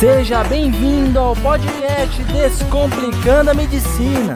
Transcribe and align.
Seja 0.00 0.42
bem-vindo 0.42 1.18
ao 1.18 1.36
podcast 1.36 2.24
Descomplicando 2.24 3.50
a 3.50 3.54
Medicina. 3.54 4.34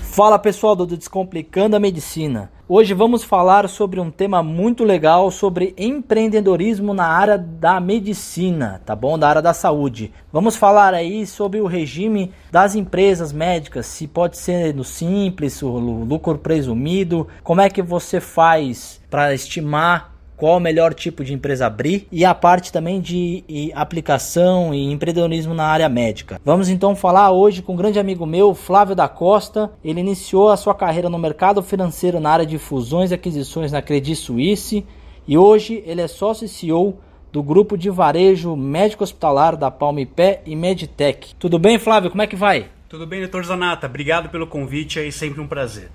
Fala 0.00 0.38
pessoal 0.38 0.74
do 0.74 0.86
Descomplicando 0.86 1.76
a 1.76 1.78
Medicina. 1.78 2.50
Hoje 2.66 2.94
vamos 2.94 3.22
falar 3.22 3.68
sobre 3.68 4.00
um 4.00 4.10
tema 4.10 4.42
muito 4.42 4.84
legal 4.84 5.30
sobre 5.30 5.74
empreendedorismo 5.76 6.94
na 6.94 7.08
área 7.08 7.36
da 7.36 7.78
medicina, 7.78 8.80
tá 8.86 8.96
bom? 8.96 9.18
Da 9.18 9.28
área 9.28 9.42
da 9.42 9.52
saúde. 9.52 10.14
Vamos 10.32 10.56
falar 10.56 10.94
aí 10.94 11.26
sobre 11.26 11.60
o 11.60 11.66
regime 11.66 12.32
das 12.50 12.74
empresas 12.74 13.32
médicas, 13.32 13.84
se 13.84 14.08
pode 14.08 14.38
ser 14.38 14.74
no 14.74 14.82
simples, 14.82 15.62
o 15.62 15.68
lucro 15.68 16.38
presumido, 16.38 17.28
como 17.44 17.60
é 17.60 17.68
que 17.68 17.82
você 17.82 18.18
faz 18.18 18.98
para 19.10 19.34
estimar 19.34 20.15
qual 20.36 20.58
o 20.58 20.60
melhor 20.60 20.92
tipo 20.92 21.24
de 21.24 21.32
empresa 21.32 21.66
abrir 21.66 22.06
e 22.12 22.24
a 22.24 22.34
parte 22.34 22.72
também 22.72 23.00
de 23.00 23.42
aplicação 23.74 24.74
e 24.74 24.92
empreendedorismo 24.92 25.54
na 25.54 25.66
área 25.66 25.88
médica. 25.88 26.40
Vamos 26.44 26.68
então 26.68 26.94
falar 26.94 27.30
hoje 27.30 27.62
com 27.62 27.72
um 27.72 27.76
grande 27.76 27.98
amigo 27.98 28.26
meu, 28.26 28.54
Flávio 28.54 28.94
da 28.94 29.08
Costa. 29.08 29.70
Ele 29.84 30.00
iniciou 30.00 30.50
a 30.50 30.56
sua 30.56 30.74
carreira 30.74 31.08
no 31.08 31.18
mercado 31.18 31.62
financeiro 31.62 32.20
na 32.20 32.30
área 32.30 32.46
de 32.46 32.58
fusões 32.58 33.10
e 33.10 33.14
aquisições 33.14 33.72
na 33.72 33.80
Credit 33.80 34.14
Suisse 34.16 34.84
e 35.26 35.36
hoje 35.36 35.82
ele 35.86 36.00
é 36.00 36.08
sócio 36.08 36.44
e 36.44 36.48
CEO 36.48 36.98
do 37.32 37.42
grupo 37.42 37.76
de 37.76 37.90
varejo 37.90 38.56
médico 38.56 39.04
hospitalar 39.04 39.56
da 39.56 39.70
Palme 39.70 40.06
Pé 40.06 40.40
e 40.46 40.54
Meditech. 40.54 41.34
Tudo 41.38 41.58
bem, 41.58 41.78
Flávio? 41.78 42.10
Como 42.10 42.22
é 42.22 42.26
que 42.26 42.36
vai? 42.36 42.68
Tudo 42.88 43.06
bem, 43.06 43.20
doutor 43.20 43.44
Zanata. 43.44 43.86
Obrigado 43.86 44.28
pelo 44.28 44.46
convite, 44.46 45.00
é 45.00 45.10
sempre 45.10 45.40
um 45.40 45.46
prazer. 45.46 45.90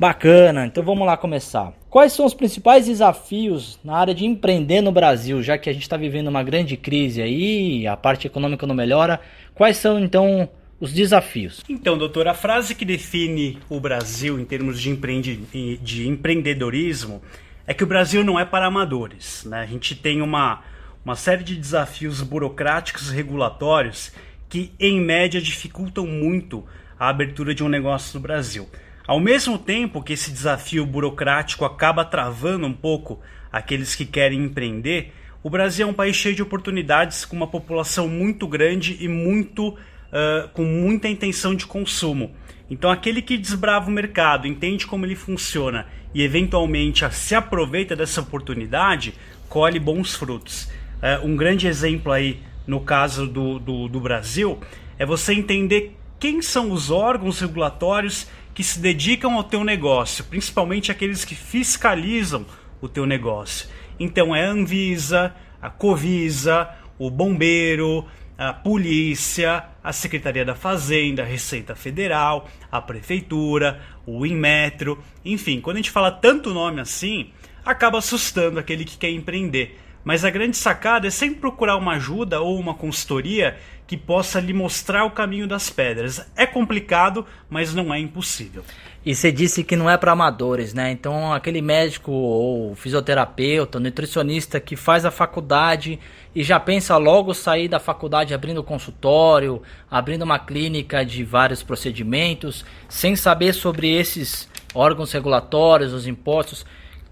Bacana, 0.00 0.64
então 0.64 0.82
vamos 0.82 1.06
lá 1.06 1.14
começar. 1.14 1.74
Quais 1.90 2.14
são 2.14 2.24
os 2.24 2.32
principais 2.32 2.86
desafios 2.86 3.78
na 3.84 3.98
área 3.98 4.14
de 4.14 4.24
empreender 4.24 4.80
no 4.80 4.90
Brasil, 4.90 5.42
já 5.42 5.58
que 5.58 5.68
a 5.68 5.74
gente 5.74 5.82
está 5.82 5.98
vivendo 5.98 6.28
uma 6.28 6.42
grande 6.42 6.74
crise 6.74 7.20
aí, 7.20 7.86
a 7.86 7.94
parte 7.98 8.26
econômica 8.26 8.66
não 8.66 8.74
melhora? 8.74 9.20
Quais 9.54 9.76
são 9.76 10.00
então 10.00 10.48
os 10.80 10.90
desafios? 10.90 11.62
Então, 11.68 11.98
doutor, 11.98 12.26
a 12.28 12.32
frase 12.32 12.74
que 12.74 12.86
define 12.86 13.58
o 13.68 13.78
Brasil 13.78 14.40
em 14.40 14.44
termos 14.46 14.80
de, 14.80 14.88
empreende, 14.88 15.36
de 15.82 16.08
empreendedorismo 16.08 17.20
é 17.66 17.74
que 17.74 17.84
o 17.84 17.86
Brasil 17.86 18.24
não 18.24 18.40
é 18.40 18.44
para 18.46 18.64
amadores. 18.64 19.44
Né? 19.44 19.60
A 19.60 19.66
gente 19.66 19.94
tem 19.94 20.22
uma, 20.22 20.62
uma 21.04 21.14
série 21.14 21.44
de 21.44 21.54
desafios 21.54 22.22
burocráticos 22.22 23.12
e 23.12 23.14
regulatórios 23.14 24.12
que, 24.48 24.72
em 24.80 24.98
média, 24.98 25.42
dificultam 25.42 26.06
muito 26.06 26.64
a 26.98 27.10
abertura 27.10 27.54
de 27.54 27.62
um 27.62 27.68
negócio 27.68 28.18
no 28.18 28.22
Brasil. 28.22 28.66
Ao 29.06 29.18
mesmo 29.18 29.58
tempo 29.58 30.02
que 30.02 30.12
esse 30.12 30.30
desafio 30.30 30.86
burocrático 30.86 31.64
acaba 31.64 32.04
travando 32.04 32.66
um 32.66 32.72
pouco 32.72 33.20
aqueles 33.52 33.94
que 33.94 34.04
querem 34.04 34.44
empreender, 34.44 35.12
o 35.42 35.48
Brasil 35.48 35.86
é 35.86 35.90
um 35.90 35.94
país 35.94 36.16
cheio 36.16 36.34
de 36.34 36.42
oportunidades, 36.42 37.24
com 37.24 37.34
uma 37.34 37.46
população 37.46 38.06
muito 38.06 38.46
grande 38.46 38.98
e 39.00 39.08
muito 39.08 39.68
uh, 39.68 40.48
com 40.52 40.64
muita 40.64 41.08
intenção 41.08 41.54
de 41.54 41.66
consumo. 41.66 42.32
Então, 42.70 42.90
aquele 42.90 43.22
que 43.22 43.38
desbrava 43.38 43.88
o 43.88 43.92
mercado, 43.92 44.46
entende 44.46 44.86
como 44.86 45.06
ele 45.06 45.16
funciona 45.16 45.86
e 46.14 46.22
eventualmente 46.22 47.08
se 47.14 47.34
aproveita 47.34 47.96
dessa 47.96 48.20
oportunidade, 48.20 49.14
colhe 49.48 49.78
bons 49.78 50.14
frutos. 50.14 50.64
Uh, 51.02 51.26
um 51.26 51.36
grande 51.36 51.66
exemplo 51.66 52.12
aí, 52.12 52.40
no 52.66 52.80
caso 52.80 53.26
do, 53.26 53.58
do, 53.58 53.88
do 53.88 53.98
Brasil, 53.98 54.60
é 54.98 55.06
você 55.06 55.32
entender 55.32 55.96
quem 56.18 56.42
são 56.42 56.70
os 56.70 56.90
órgãos 56.90 57.40
regulatórios 57.40 58.28
que 58.54 58.64
se 58.64 58.78
dedicam 58.78 59.34
ao 59.34 59.44
teu 59.44 59.64
negócio, 59.64 60.24
principalmente 60.24 60.90
aqueles 60.90 61.24
que 61.24 61.34
fiscalizam 61.34 62.44
o 62.80 62.88
teu 62.88 63.06
negócio. 63.06 63.68
Então 63.98 64.34
é 64.34 64.46
a 64.46 64.50
Anvisa, 64.50 65.34
a 65.60 65.68
Covisa, 65.68 66.68
o 66.98 67.10
bombeiro, 67.10 68.06
a 68.36 68.52
polícia, 68.52 69.64
a 69.84 69.92
Secretaria 69.92 70.44
da 70.44 70.54
Fazenda, 70.54 71.22
a 71.22 71.26
Receita 71.26 71.74
Federal, 71.74 72.48
a 72.72 72.80
Prefeitura, 72.80 73.80
o 74.06 74.24
Inmetro, 74.24 74.98
enfim, 75.24 75.60
quando 75.60 75.76
a 75.76 75.80
gente 75.80 75.90
fala 75.90 76.10
tanto 76.10 76.54
nome 76.54 76.80
assim, 76.80 77.32
acaba 77.64 77.98
assustando 77.98 78.58
aquele 78.58 78.84
que 78.84 78.96
quer 78.96 79.10
empreender. 79.10 79.78
Mas 80.02 80.24
a 80.24 80.30
grande 80.30 80.56
sacada 80.56 81.06
é 81.06 81.10
sempre 81.10 81.40
procurar 81.40 81.76
uma 81.76 81.92
ajuda 81.92 82.40
ou 82.40 82.58
uma 82.58 82.74
consultoria 82.74 83.56
que 83.86 83.96
possa 83.96 84.38
lhe 84.38 84.52
mostrar 84.52 85.04
o 85.04 85.10
caminho 85.10 85.48
das 85.48 85.68
pedras. 85.68 86.24
É 86.36 86.46
complicado, 86.46 87.26
mas 87.48 87.74
não 87.74 87.92
é 87.92 87.98
impossível. 87.98 88.64
E 89.04 89.14
você 89.14 89.32
disse 89.32 89.64
que 89.64 89.76
não 89.76 89.90
é 89.90 89.96
para 89.96 90.12
amadores, 90.12 90.72
né? 90.72 90.92
Então, 90.92 91.32
aquele 91.32 91.60
médico 91.60 92.12
ou 92.12 92.74
fisioterapeuta, 92.76 93.80
nutricionista 93.80 94.60
que 94.60 94.76
faz 94.76 95.04
a 95.04 95.10
faculdade 95.10 95.98
e 96.34 96.42
já 96.42 96.60
pensa 96.60 96.96
logo 96.98 97.34
sair 97.34 97.66
da 97.66 97.80
faculdade 97.80 98.32
abrindo 98.32 98.62
consultório, 98.62 99.62
abrindo 99.90 100.22
uma 100.22 100.38
clínica 100.38 101.04
de 101.04 101.24
vários 101.24 101.62
procedimentos, 101.62 102.64
sem 102.88 103.16
saber 103.16 103.54
sobre 103.54 103.90
esses 103.90 104.48
órgãos 104.74 105.12
regulatórios, 105.12 105.92
os 105.92 106.06
impostos. 106.06 106.64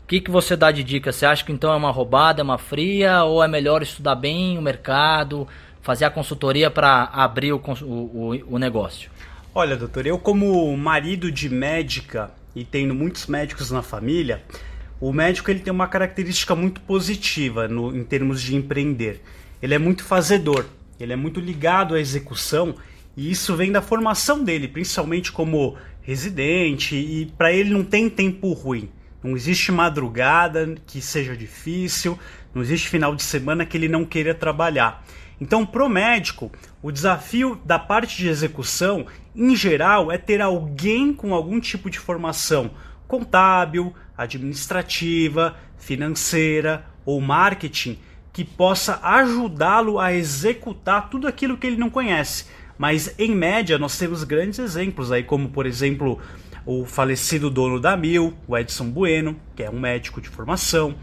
O 0.08 0.10
que, 0.10 0.22
que 0.22 0.30
você 0.30 0.56
dá 0.56 0.72
de 0.72 0.82
dica? 0.82 1.12
Você 1.12 1.26
acha 1.26 1.44
que 1.44 1.52
então 1.52 1.70
é 1.70 1.76
uma 1.76 1.90
roubada, 1.90 2.40
é 2.40 2.42
uma 2.42 2.56
fria, 2.56 3.24
ou 3.24 3.44
é 3.44 3.46
melhor 3.46 3.82
estudar 3.82 4.14
bem 4.14 4.56
o 4.56 4.62
mercado? 4.62 5.46
fazer 5.88 6.04
a 6.04 6.10
consultoria 6.10 6.70
para 6.70 7.04
abrir 7.04 7.54
o, 7.54 7.62
o, 7.82 8.38
o 8.46 8.58
negócio? 8.58 9.10
Olha, 9.54 9.74
doutor, 9.74 10.06
eu 10.06 10.18
como 10.18 10.76
marido 10.76 11.32
de 11.32 11.48
médica 11.48 12.30
e 12.54 12.62
tendo 12.62 12.94
muitos 12.94 13.26
médicos 13.26 13.70
na 13.70 13.80
família, 13.80 14.42
o 15.00 15.14
médico 15.14 15.50
ele 15.50 15.60
tem 15.60 15.72
uma 15.72 15.86
característica 15.86 16.54
muito 16.54 16.82
positiva 16.82 17.66
no, 17.66 17.96
em 17.96 18.04
termos 18.04 18.42
de 18.42 18.54
empreender. 18.54 19.22
Ele 19.62 19.72
é 19.72 19.78
muito 19.78 20.04
fazedor, 20.04 20.66
ele 21.00 21.14
é 21.14 21.16
muito 21.16 21.40
ligado 21.40 21.94
à 21.94 22.00
execução 22.00 22.74
e 23.16 23.30
isso 23.30 23.56
vem 23.56 23.72
da 23.72 23.80
formação 23.80 24.44
dele, 24.44 24.68
principalmente 24.68 25.32
como 25.32 25.74
residente 26.02 26.96
e 26.96 27.32
para 27.38 27.50
ele 27.50 27.70
não 27.70 27.82
tem 27.82 28.10
tempo 28.10 28.52
ruim. 28.52 28.90
Não 29.22 29.36
existe 29.36 29.72
madrugada 29.72 30.74
que 30.86 31.00
seja 31.00 31.36
difícil, 31.36 32.18
não 32.54 32.62
existe 32.62 32.88
final 32.88 33.14
de 33.14 33.22
semana 33.22 33.66
que 33.66 33.76
ele 33.76 33.88
não 33.88 34.04
queira 34.04 34.34
trabalhar. 34.34 35.04
Então, 35.40 35.64
para 35.64 35.84
o 35.84 35.88
médico, 35.88 36.50
o 36.82 36.90
desafio 36.90 37.60
da 37.64 37.78
parte 37.78 38.16
de 38.16 38.28
execução, 38.28 39.06
em 39.34 39.54
geral, 39.54 40.10
é 40.10 40.18
ter 40.18 40.40
alguém 40.40 41.12
com 41.12 41.34
algum 41.34 41.60
tipo 41.60 41.88
de 41.88 41.98
formação 41.98 42.70
contábil, 43.06 43.94
administrativa, 44.16 45.56
financeira 45.78 46.84
ou 47.04 47.20
marketing 47.20 47.98
que 48.32 48.44
possa 48.44 49.00
ajudá-lo 49.02 49.98
a 49.98 50.12
executar 50.12 51.08
tudo 51.08 51.26
aquilo 51.26 51.56
que 51.56 51.66
ele 51.66 51.76
não 51.76 51.90
conhece. 51.90 52.46
Mas 52.76 53.12
em 53.18 53.34
média 53.34 53.78
nós 53.78 53.98
temos 53.98 54.22
grandes 54.22 54.58
exemplos 54.58 55.10
aí, 55.10 55.24
como 55.24 55.48
por 55.48 55.66
exemplo 55.66 56.20
o 56.68 56.84
falecido 56.84 57.48
dono 57.48 57.80
da 57.80 57.96
Mil, 57.96 58.34
o 58.46 58.54
Edson 58.54 58.90
Bueno, 58.90 59.34
que 59.56 59.62
é 59.62 59.70
um 59.70 59.80
médico 59.80 60.20
de 60.20 60.28
formação, 60.28 60.94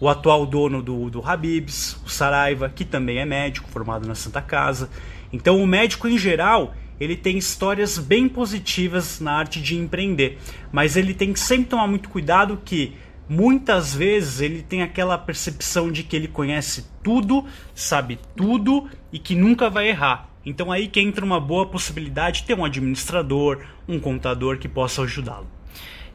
o 0.00 0.08
atual 0.08 0.46
dono 0.46 0.82
do, 0.82 1.10
do 1.10 1.20
Habibs, 1.22 2.00
o 2.06 2.08
Saraiva, 2.08 2.70
que 2.70 2.86
também 2.86 3.18
é 3.18 3.26
médico, 3.26 3.68
formado 3.68 4.08
na 4.08 4.14
Santa 4.14 4.40
Casa. 4.40 4.88
Então, 5.30 5.62
o 5.62 5.66
médico 5.66 6.08
em 6.08 6.16
geral, 6.16 6.74
ele 6.98 7.14
tem 7.16 7.36
histórias 7.36 7.98
bem 7.98 8.30
positivas 8.30 9.20
na 9.20 9.32
arte 9.32 9.60
de 9.60 9.76
empreender, 9.76 10.38
mas 10.72 10.96
ele 10.96 11.12
tem 11.12 11.34
que 11.34 11.40
sempre 11.40 11.66
tomar 11.66 11.86
muito 11.86 12.08
cuidado 12.08 12.58
que 12.64 12.94
muitas 13.28 13.94
vezes 13.94 14.40
ele 14.40 14.62
tem 14.62 14.80
aquela 14.80 15.18
percepção 15.18 15.92
de 15.92 16.02
que 16.02 16.16
ele 16.16 16.28
conhece 16.28 16.86
tudo, 17.02 17.44
sabe 17.74 18.18
tudo 18.34 18.88
e 19.12 19.18
que 19.18 19.34
nunca 19.34 19.68
vai 19.68 19.90
errar. 19.90 20.29
Então 20.44 20.72
aí 20.72 20.88
que 20.88 21.00
entra 21.00 21.24
uma 21.24 21.38
boa 21.38 21.66
possibilidade 21.66 22.40
de 22.40 22.46
ter 22.46 22.54
um 22.54 22.64
administrador, 22.64 23.64
um 23.86 24.00
contador 24.00 24.58
que 24.58 24.68
possa 24.68 25.02
ajudá-lo. 25.02 25.46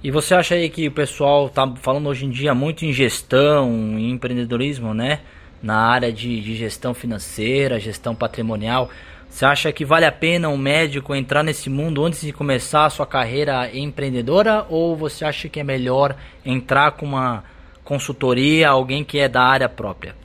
E 0.03 0.12
você 0.12 0.36
acha 0.36 0.56
aí 0.56 0.69
que 0.69 0.88
o 0.88 0.91
pessoal 0.91 1.50
tá 1.50 1.72
falando 1.78 2.08
hoje 2.08 2.25
em 2.25 2.30
dia 2.30 2.53
muito 2.53 2.86
em 2.86 2.94
gestão, 2.94 3.97
em 3.97 4.12
empreendedorismo, 4.12 4.94
né? 4.94 5.22
Na 5.63 5.77
área 5.77 6.12
de, 6.12 6.42
de 6.42 6.56
gestão 6.56 6.94
financeira, 6.94 7.80
gestão 7.80 8.13
patrimonial. 8.13 8.89
Você 9.30 9.45
acha 9.45 9.72
que 9.72 9.83
vale 9.83 10.06
a 10.06 10.12
pena 10.12 10.48
um 10.48 10.57
médico 10.57 11.13
entrar 11.16 11.44
nesse 11.44 11.69
mundo 11.69 12.06
antes 12.06 12.21
de 12.21 12.31
começar 12.31 12.86
a 12.86 12.89
sua 12.89 13.06
carreira 13.06 13.69
empreendedora? 13.75 14.66
Ou 14.69 14.95
você 14.95 15.25
acha 15.25 15.50
que 15.50 15.60
é 15.60 15.63
melhor 15.63 16.16
entrar 16.45 16.92
com 16.92 17.06
uma 17.06 17.44
consultoria, 17.83 18.69
alguém 18.69 19.04
que 19.04 19.19
é 19.19 19.28
da 19.28 19.42
área 19.42 19.68
própria? 19.68 20.16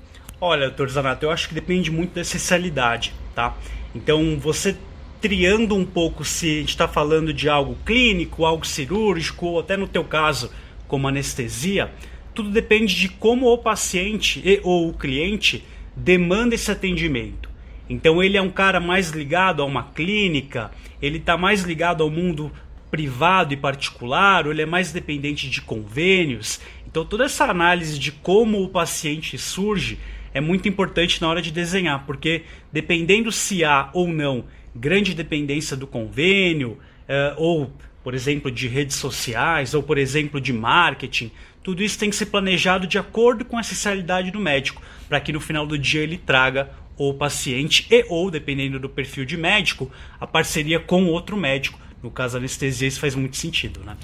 Olha, 0.40 0.68
doutor 0.68 0.88
Zanato, 0.88 1.26
eu 1.26 1.30
acho 1.30 1.48
que 1.48 1.54
depende 1.54 1.90
muito 1.90 2.14
da 2.14 2.20
essencialidade, 2.22 3.12
tá? 3.40 3.56
Então, 3.94 4.38
você 4.38 4.76
triando 5.20 5.74
um 5.74 5.84
pouco 5.84 6.24
se 6.24 6.46
a 6.46 6.60
gente 6.60 6.68
está 6.68 6.86
falando 6.86 7.32
de 7.32 7.48
algo 7.48 7.76
clínico, 7.84 8.44
algo 8.44 8.66
cirúrgico, 8.66 9.46
ou 9.46 9.60
até 9.60 9.76
no 9.76 9.88
teu 9.88 10.04
caso, 10.04 10.50
como 10.86 11.08
anestesia, 11.08 11.90
tudo 12.34 12.50
depende 12.50 12.94
de 12.94 13.08
como 13.08 13.50
o 13.52 13.58
paciente 13.58 14.40
e, 14.44 14.60
ou 14.62 14.88
o 14.88 14.94
cliente 14.94 15.64
demanda 15.96 16.54
esse 16.54 16.70
atendimento. 16.70 17.48
Então 17.88 18.22
ele 18.22 18.36
é 18.36 18.42
um 18.42 18.50
cara 18.50 18.78
mais 18.78 19.10
ligado 19.10 19.62
a 19.62 19.64
uma 19.64 19.82
clínica, 19.82 20.70
ele 21.02 21.18
está 21.18 21.36
mais 21.36 21.62
ligado 21.62 22.02
ao 22.02 22.10
mundo 22.10 22.52
privado 22.90 23.52
e 23.52 23.56
particular, 23.56 24.46
ou 24.46 24.52
ele 24.52 24.62
é 24.62 24.66
mais 24.66 24.92
dependente 24.92 25.50
de 25.50 25.60
convênios. 25.60 26.60
Então 26.86 27.04
toda 27.04 27.24
essa 27.24 27.44
análise 27.44 27.98
de 27.98 28.12
como 28.12 28.62
o 28.62 28.68
paciente 28.68 29.36
surge 29.36 29.98
é 30.32 30.40
muito 30.40 30.68
importante 30.68 31.20
na 31.20 31.28
hora 31.28 31.42
de 31.42 31.50
desenhar, 31.50 32.04
porque 32.06 32.42
dependendo 32.72 33.32
se 33.32 33.64
há 33.64 33.90
ou 33.92 34.08
não 34.08 34.44
grande 34.74 35.14
dependência 35.14 35.76
do 35.76 35.86
convênio, 35.86 36.78
uh, 37.08 37.34
ou, 37.36 37.72
por 38.02 38.14
exemplo, 38.14 38.50
de 38.50 38.68
redes 38.68 38.96
sociais, 38.96 39.74
ou, 39.74 39.82
por 39.82 39.98
exemplo, 39.98 40.40
de 40.40 40.52
marketing, 40.52 41.30
tudo 41.62 41.82
isso 41.82 41.98
tem 41.98 42.08
que 42.08 42.16
ser 42.16 42.26
planejado 42.26 42.86
de 42.86 42.98
acordo 42.98 43.44
com 43.44 43.58
a 43.58 43.60
especialidade 43.60 44.30
do 44.30 44.38
médico, 44.38 44.80
para 45.08 45.20
que 45.20 45.32
no 45.32 45.40
final 45.40 45.66
do 45.66 45.76
dia 45.76 46.02
ele 46.02 46.16
traga 46.16 46.70
o 46.96 47.14
paciente 47.14 47.86
e 47.90 48.04
ou, 48.08 48.30
dependendo 48.30 48.78
do 48.78 48.88
perfil 48.88 49.24
de 49.24 49.36
médico, 49.36 49.90
a 50.18 50.26
parceria 50.26 50.78
com 50.78 51.06
outro 51.06 51.36
médico. 51.36 51.78
No 52.02 52.10
caso 52.10 52.36
anestesia, 52.36 52.88
isso 52.88 53.00
faz 53.00 53.14
muito 53.14 53.36
sentido, 53.36 53.80
né? 53.80 53.96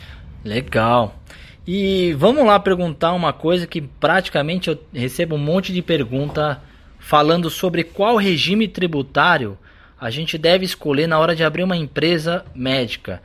Legal. 0.45 1.19
E 1.67 2.13
vamos 2.13 2.47
lá 2.47 2.61
perguntar 2.61 3.13
uma 3.13 3.33
coisa 3.33 3.67
que 3.67 3.81
praticamente 3.81 4.69
eu 4.69 4.79
recebo 4.95 5.35
um 5.35 5.39
monte 5.39 5.73
de 5.73 5.83
pergunta 5.83 6.63
falando 7.01 7.51
sobre 7.51 7.83
qual 7.83 8.17
regime 8.17 8.69
tributário 8.69 9.59
a 10.01 10.09
gente 10.09 10.39
deve 10.39 10.65
escolher 10.65 11.09
na 11.09 11.19
hora 11.19 11.35
de 11.35 11.43
abrir 11.43 11.65
uma 11.65 11.77
empresa 11.77 12.45
médica. 12.55 13.21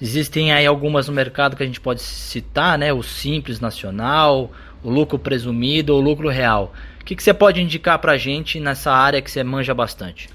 Existem 0.00 0.52
aí 0.52 0.66
algumas 0.66 1.08
no 1.08 1.14
mercado 1.14 1.56
que 1.56 1.62
a 1.62 1.66
gente 1.66 1.80
pode 1.80 2.02
citar, 2.02 2.76
né? 2.76 2.92
O 2.92 3.02
Simples 3.02 3.60
Nacional, 3.60 4.52
o 4.82 4.90
lucro 4.90 5.18
presumido 5.18 5.94
ou 5.94 6.00
lucro 6.00 6.28
real. 6.28 6.74
O 7.00 7.04
que, 7.04 7.16
que 7.16 7.22
você 7.22 7.32
pode 7.32 7.62
indicar 7.62 7.98
para 7.98 8.12
a 8.12 8.18
gente 8.18 8.60
nessa 8.60 8.92
área 8.92 9.22
que 9.22 9.30
você 9.30 9.42
manja 9.42 9.72
bastante? 9.72 10.28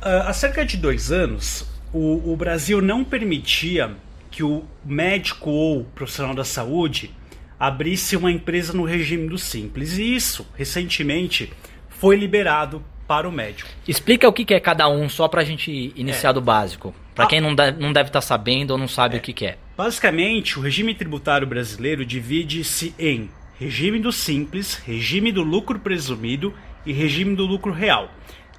Uh, 0.00 0.24
há 0.24 0.32
cerca 0.32 0.64
de 0.64 0.76
dois 0.78 1.12
anos, 1.12 1.66
o, 1.92 2.32
o 2.32 2.36
Brasil 2.36 2.80
não 2.80 3.04
permitia 3.04 3.90
que 4.30 4.42
o 4.42 4.64
médico 4.84 5.50
ou 5.50 5.84
profissional 5.84 6.34
da 6.34 6.44
saúde 6.44 7.10
abrisse 7.58 8.16
uma 8.16 8.30
empresa 8.30 8.72
no 8.72 8.84
regime 8.84 9.28
do 9.28 9.38
Simples. 9.38 9.98
E 9.98 10.14
isso, 10.14 10.46
recentemente, 10.54 11.52
foi 11.88 12.16
liberado 12.16 12.84
para 13.06 13.28
o 13.28 13.32
médico. 13.32 13.70
Explica 13.86 14.28
o 14.28 14.32
que 14.32 14.52
é 14.52 14.60
cada 14.60 14.88
um, 14.88 15.08
só 15.08 15.26
para 15.26 15.40
a 15.40 15.44
gente 15.44 15.92
iniciar 15.96 16.30
é. 16.30 16.32
do 16.34 16.40
básico. 16.42 16.94
Para 17.14 17.24
ah. 17.24 17.28
quem 17.28 17.40
não 17.40 17.54
deve, 17.54 17.80
não 17.80 17.92
deve 17.92 18.10
estar 18.10 18.20
tá 18.20 18.26
sabendo 18.26 18.72
ou 18.72 18.78
não 18.78 18.86
sabe 18.86 19.16
é. 19.16 19.18
o 19.18 19.22
que, 19.22 19.32
que 19.32 19.46
é. 19.46 19.58
Basicamente, 19.76 20.58
o 20.58 20.62
regime 20.62 20.94
tributário 20.94 21.46
brasileiro 21.46 22.04
divide-se 22.04 22.94
em 22.98 23.30
regime 23.58 23.98
do 23.98 24.12
simples, 24.12 24.74
regime 24.74 25.32
do 25.32 25.42
lucro 25.42 25.80
presumido 25.80 26.54
e 26.84 26.92
regime 26.92 27.34
do 27.34 27.46
lucro 27.46 27.72
real. 27.72 28.10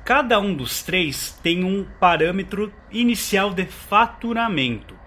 Cada 0.04 0.40
um 0.40 0.54
dos 0.54 0.82
três 0.82 1.40
tem 1.44 1.64
um 1.64 1.86
parâmetro 2.00 2.74
inicial 2.92 3.54
de 3.54 3.66
faturamento. 3.66 4.99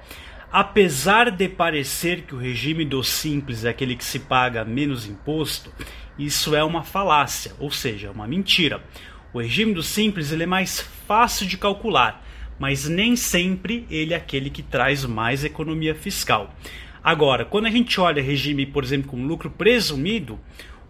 Apesar 0.52 1.30
de 1.30 1.48
parecer 1.48 2.24
que 2.26 2.34
o 2.34 2.38
regime 2.38 2.84
do 2.84 3.02
simples 3.02 3.64
é 3.64 3.70
aquele 3.70 3.96
que 3.96 4.04
se 4.04 4.18
paga 4.18 4.66
menos 4.66 5.06
imposto, 5.06 5.72
isso 6.18 6.54
é 6.54 6.62
uma 6.62 6.82
falácia, 6.82 7.52
ou 7.58 7.70
seja, 7.70 8.10
uma 8.10 8.26
mentira. 8.26 8.84
O 9.32 9.40
regime 9.40 9.72
do 9.72 9.82
simples 9.82 10.30
ele 10.30 10.42
é 10.42 10.46
mais 10.46 10.78
fácil 10.78 11.46
de 11.46 11.56
calcular, 11.56 12.22
mas 12.58 12.86
nem 12.86 13.16
sempre 13.16 13.86
ele 13.88 14.12
é 14.12 14.16
aquele 14.18 14.50
que 14.50 14.62
traz 14.62 15.06
mais 15.06 15.42
economia 15.42 15.94
fiscal. 15.94 16.54
Agora, 17.02 17.46
quando 17.46 17.64
a 17.64 17.70
gente 17.70 17.98
olha 17.98 18.22
regime, 18.22 18.66
por 18.66 18.84
exemplo, 18.84 19.10
com 19.10 19.24
lucro 19.24 19.48
presumido, 19.48 20.38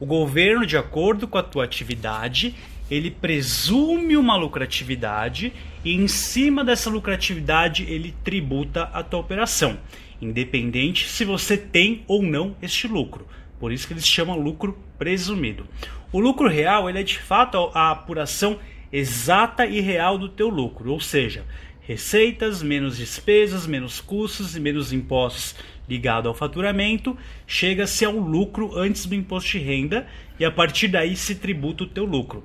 o 0.00 0.04
governo, 0.04 0.66
de 0.66 0.76
acordo 0.76 1.28
com 1.28 1.38
a 1.38 1.42
tua 1.42 1.62
atividade, 1.62 2.56
ele 2.92 3.10
presume 3.10 4.18
uma 4.18 4.36
lucratividade 4.36 5.50
e 5.82 5.94
em 5.94 6.06
cima 6.06 6.62
dessa 6.62 6.90
lucratividade 6.90 7.84
ele 7.88 8.14
tributa 8.22 8.82
a 8.92 9.02
tua 9.02 9.20
operação, 9.20 9.78
independente 10.20 11.08
se 11.08 11.24
você 11.24 11.56
tem 11.56 12.04
ou 12.06 12.22
não 12.22 12.54
este 12.60 12.86
lucro. 12.86 13.26
Por 13.58 13.72
isso 13.72 13.86
que 13.86 13.94
eles 13.94 14.06
chamam 14.06 14.38
lucro 14.38 14.78
presumido. 14.98 15.66
O 16.12 16.20
lucro 16.20 16.46
real 16.46 16.86
ele 16.86 17.00
é 17.00 17.02
de 17.02 17.18
fato 17.18 17.70
a 17.72 17.92
apuração 17.92 18.58
exata 18.92 19.64
e 19.64 19.80
real 19.80 20.18
do 20.18 20.28
teu 20.28 20.50
lucro, 20.50 20.92
ou 20.92 21.00
seja, 21.00 21.46
receitas 21.80 22.62
menos 22.62 22.98
despesas, 22.98 23.66
menos 23.66 24.02
custos 24.02 24.54
e 24.54 24.60
menos 24.60 24.92
impostos 24.92 25.56
ligado 25.88 26.28
ao 26.28 26.34
faturamento, 26.34 27.16
chega-se 27.46 28.04
ao 28.04 28.12
lucro 28.12 28.78
antes 28.78 29.06
do 29.06 29.14
imposto 29.14 29.52
de 29.52 29.58
renda 29.60 30.06
e 30.38 30.44
a 30.44 30.50
partir 30.50 30.88
daí 30.88 31.16
se 31.16 31.36
tributa 31.36 31.84
o 31.84 31.86
teu 31.86 32.04
lucro. 32.04 32.44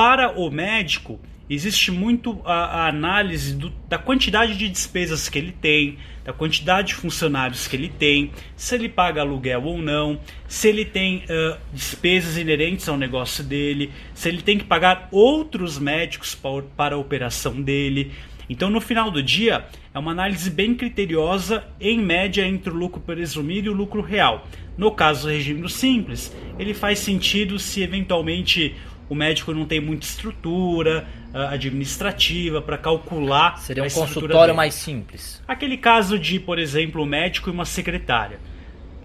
Para 0.00 0.32
o 0.40 0.50
médico, 0.50 1.20
existe 1.50 1.90
muito 1.90 2.40
a, 2.46 2.54
a 2.84 2.88
análise 2.88 3.54
do, 3.54 3.70
da 3.86 3.98
quantidade 3.98 4.56
de 4.56 4.66
despesas 4.66 5.28
que 5.28 5.38
ele 5.38 5.52
tem, 5.52 5.98
da 6.24 6.32
quantidade 6.32 6.88
de 6.88 6.94
funcionários 6.94 7.68
que 7.68 7.76
ele 7.76 7.90
tem, 7.90 8.30
se 8.56 8.74
ele 8.74 8.88
paga 8.88 9.20
aluguel 9.20 9.62
ou 9.62 9.76
não, 9.76 10.18
se 10.48 10.68
ele 10.70 10.86
tem 10.86 11.18
uh, 11.18 11.58
despesas 11.70 12.38
inerentes 12.38 12.88
ao 12.88 12.96
negócio 12.96 13.44
dele, 13.44 13.92
se 14.14 14.30
ele 14.30 14.40
tem 14.40 14.56
que 14.56 14.64
pagar 14.64 15.06
outros 15.12 15.78
médicos 15.78 16.34
para, 16.34 16.62
para 16.74 16.94
a 16.94 16.98
operação 16.98 17.60
dele. 17.60 18.10
Então, 18.48 18.70
no 18.70 18.80
final 18.80 19.10
do 19.10 19.22
dia, 19.22 19.66
é 19.92 19.98
uma 19.98 20.12
análise 20.12 20.48
bem 20.48 20.74
criteriosa, 20.74 21.62
em 21.78 21.98
média, 21.98 22.48
entre 22.48 22.72
o 22.72 22.74
lucro 22.74 23.02
presumido 23.02 23.66
e 23.66 23.70
o 23.70 23.76
lucro 23.76 24.00
real. 24.00 24.48
No 24.78 24.92
caso 24.92 25.28
do 25.28 25.32
regime 25.34 25.60
do 25.60 25.68
simples, 25.68 26.34
ele 26.58 26.72
faz 26.72 27.00
sentido 27.00 27.58
se 27.58 27.82
eventualmente 27.82 28.74
o 29.10 29.14
médico 29.14 29.52
não 29.52 29.66
tem 29.66 29.80
muita 29.80 30.06
estrutura 30.06 31.04
uh, 31.34 31.52
administrativa 31.52 32.62
para 32.62 32.78
calcular. 32.78 33.58
Seria 33.58 33.82
um 33.82 33.90
consultório 33.90 34.46
dele. 34.46 34.52
mais 34.52 34.72
simples. 34.72 35.42
Aquele 35.48 35.76
caso 35.76 36.16
de, 36.16 36.38
por 36.38 36.60
exemplo, 36.60 37.02
o 37.02 37.06
médico 37.06 37.50
e 37.50 37.52
uma 37.52 37.64
secretária. 37.64 38.38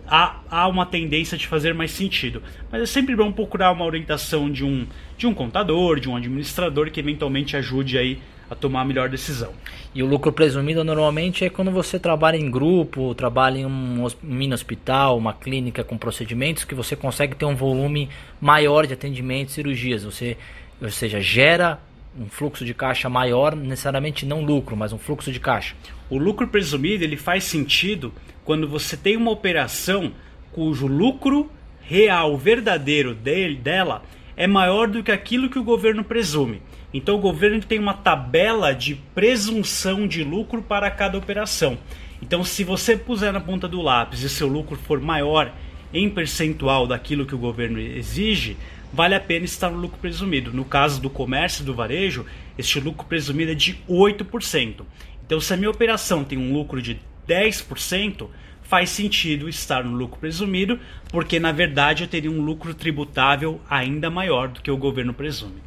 Há, 0.07 0.41
há 0.47 0.67
uma 0.67 0.85
tendência 0.85 1.35
de 1.35 1.47
fazer 1.47 1.73
mais 1.73 1.89
sentido. 1.89 2.43
Mas 2.71 2.83
é 2.83 2.85
sempre 2.85 3.15
bom 3.15 3.31
procurar 3.31 3.71
uma 3.71 3.83
orientação 3.83 4.51
de 4.51 4.63
um, 4.63 4.85
de 5.17 5.25
um 5.25 5.33
contador, 5.33 5.99
de 5.99 6.07
um 6.07 6.15
administrador 6.15 6.91
que 6.91 6.99
eventualmente 6.99 7.57
ajude 7.57 7.97
aí 7.97 8.19
a 8.49 8.55
tomar 8.55 8.81
a 8.81 8.85
melhor 8.85 9.09
decisão. 9.09 9.53
E 9.93 10.03
o 10.03 10.05
lucro 10.05 10.31
presumido 10.31 10.83
normalmente 10.83 11.45
é 11.45 11.49
quando 11.49 11.71
você 11.71 11.97
trabalha 11.97 12.37
em 12.37 12.49
grupo, 12.49 13.15
trabalha 13.15 13.59
em 13.59 13.65
um 13.65 14.07
mini 14.21 14.53
hospital, 14.53 15.17
uma 15.17 15.33
clínica 15.33 15.83
com 15.83 15.97
procedimentos 15.97 16.63
que 16.63 16.75
você 16.75 16.95
consegue 16.95 17.35
ter 17.35 17.45
um 17.45 17.55
volume 17.55 18.09
maior 18.39 18.85
de 18.85 18.93
atendimento 18.93 19.49
e 19.49 19.53
cirurgias. 19.53 20.03
Você, 20.03 20.37
ou 20.81 20.89
seja, 20.89 21.19
gera 21.19 21.79
um 22.19 22.27
fluxo 22.27 22.63
de 22.63 22.73
caixa 22.73 23.09
maior, 23.09 23.55
necessariamente 23.55 24.25
não 24.25 24.43
lucro, 24.43 24.75
mas 24.75 24.93
um 24.93 24.97
fluxo 24.97 25.31
de 25.31 25.39
caixa. 25.39 25.75
O 26.09 26.17
lucro 26.17 26.47
presumido 26.47 27.03
ele 27.03 27.17
faz 27.17 27.43
sentido 27.43 28.13
quando 28.43 28.67
você 28.67 28.95
tem 28.95 29.17
uma 29.17 29.31
operação 29.31 30.11
cujo 30.51 30.87
lucro 30.87 31.51
real, 31.81 32.37
verdadeiro 32.37 33.13
dele, 33.13 33.55
dela 33.55 34.03
é 34.37 34.47
maior 34.47 34.87
do 34.87 35.03
que 35.03 35.11
aquilo 35.11 35.49
que 35.49 35.59
o 35.59 35.63
governo 35.63 36.03
presume. 36.03 36.61
Então 36.95 37.15
o 37.15 37.19
governo 37.19 37.59
tem 37.59 37.77
uma 37.77 37.93
tabela 37.93 38.73
de 38.73 38.95
presunção 38.95 40.07
de 40.07 40.23
lucro 40.23 40.61
para 40.61 40.89
cada 40.89 41.17
operação. 41.17 41.77
Então 42.21 42.41
se 42.41 42.63
você 42.63 42.95
puser 42.95 43.33
na 43.33 43.41
ponta 43.41 43.67
do 43.67 43.81
lápis 43.81 44.21
e 44.21 44.29
seu 44.29 44.47
lucro 44.47 44.77
for 44.77 45.01
maior 45.01 45.51
em 45.93 46.09
percentual 46.09 46.87
daquilo 46.87 47.25
que 47.25 47.35
o 47.35 47.37
governo 47.37 47.81
exige, 47.81 48.55
vale 48.93 49.13
a 49.13 49.19
pena 49.19 49.43
estar 49.43 49.69
no 49.69 49.77
lucro 49.77 49.97
presumido. 49.99 50.53
No 50.53 50.63
caso 50.63 51.01
do 51.01 51.09
comércio 51.09 51.63
e 51.63 51.65
do 51.65 51.73
varejo, 51.73 52.25
este 52.57 52.79
lucro 52.79 53.05
presumido 53.05 53.51
é 53.51 53.55
de 53.55 53.75
8%. 53.89 54.85
Então 55.25 55.41
se 55.41 55.53
a 55.53 55.57
minha 55.57 55.71
operação 55.71 56.23
tem 56.23 56.37
um 56.37 56.53
lucro 56.53 56.81
de 56.81 56.97
10%, 57.27 58.29
faz 58.63 58.89
sentido 58.89 59.49
estar 59.49 59.83
no 59.83 59.97
lucro 59.97 60.17
presumido, 60.17 60.79
porque 61.09 61.41
na 61.41 61.51
verdade 61.51 62.05
eu 62.05 62.07
teria 62.07 62.31
um 62.31 62.39
lucro 62.39 62.73
tributável 62.73 63.59
ainda 63.69 64.09
maior 64.09 64.47
do 64.47 64.61
que 64.61 64.71
o 64.71 64.77
governo 64.77 65.13
presume. 65.13 65.64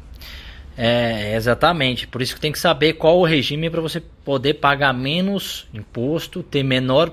É, 0.81 1.35
exatamente. 1.35 2.07
Por 2.07 2.21
isso 2.21 2.33
que 2.33 2.39
tem 2.39 2.53
que 2.53 2.57
saber 2.57 2.93
qual 2.93 3.19
o 3.19 3.25
regime 3.25 3.69
para 3.69 3.81
você 3.81 3.99
poder 3.99 4.53
pagar 4.55 4.93
menos 4.93 5.67
imposto, 5.73 6.41
ter 6.41 6.63
menor, 6.63 7.11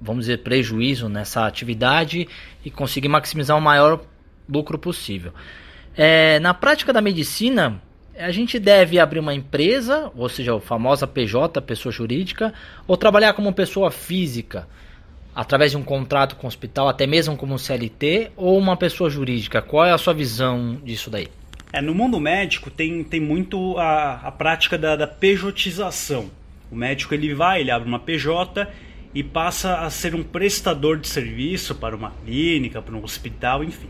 vamos 0.00 0.24
dizer, 0.24 0.38
prejuízo 0.38 1.10
nessa 1.10 1.46
atividade 1.46 2.26
e 2.64 2.70
conseguir 2.70 3.08
maximizar 3.08 3.58
o 3.58 3.60
maior 3.60 4.00
lucro 4.48 4.78
possível. 4.78 5.34
É, 5.94 6.40
na 6.40 6.54
prática 6.54 6.90
da 6.90 7.02
medicina, 7.02 7.82
a 8.18 8.30
gente 8.30 8.58
deve 8.58 8.98
abrir 8.98 9.18
uma 9.18 9.34
empresa, 9.34 10.10
ou 10.16 10.30
seja, 10.30 10.56
a 10.56 10.60
famosa 10.60 11.06
PJ, 11.06 11.60
pessoa 11.60 11.92
jurídica, 11.92 12.54
ou 12.88 12.96
trabalhar 12.96 13.34
como 13.34 13.52
pessoa 13.52 13.90
física, 13.90 14.66
através 15.34 15.72
de 15.72 15.76
um 15.76 15.82
contrato 15.82 16.34
com 16.36 16.46
o 16.46 16.48
hospital, 16.48 16.88
até 16.88 17.06
mesmo 17.06 17.36
como 17.36 17.58
CLT, 17.58 18.32
ou 18.38 18.56
uma 18.56 18.74
pessoa 18.74 19.10
jurídica. 19.10 19.60
Qual 19.60 19.84
é 19.84 19.92
a 19.92 19.98
sua 19.98 20.14
visão 20.14 20.80
disso 20.82 21.10
daí? 21.10 21.28
É, 21.72 21.80
no 21.80 21.94
mundo 21.94 22.20
médico 22.20 22.70
tem, 22.70 23.02
tem 23.02 23.18
muito 23.18 23.78
a, 23.78 24.20
a 24.24 24.30
prática 24.30 24.76
da, 24.76 24.94
da 24.94 25.06
pejotização. 25.06 26.30
O 26.70 26.76
médico 26.76 27.14
ele 27.14 27.34
vai, 27.34 27.62
ele 27.62 27.70
abre 27.70 27.88
uma 27.88 27.98
PJ 27.98 28.68
e 29.14 29.22
passa 29.22 29.78
a 29.78 29.88
ser 29.88 30.14
um 30.14 30.22
prestador 30.22 30.98
de 30.98 31.08
serviço 31.08 31.74
para 31.74 31.96
uma 31.96 32.12
clínica, 32.24 32.82
para 32.82 32.94
um 32.94 33.02
hospital, 33.02 33.64
enfim. 33.64 33.88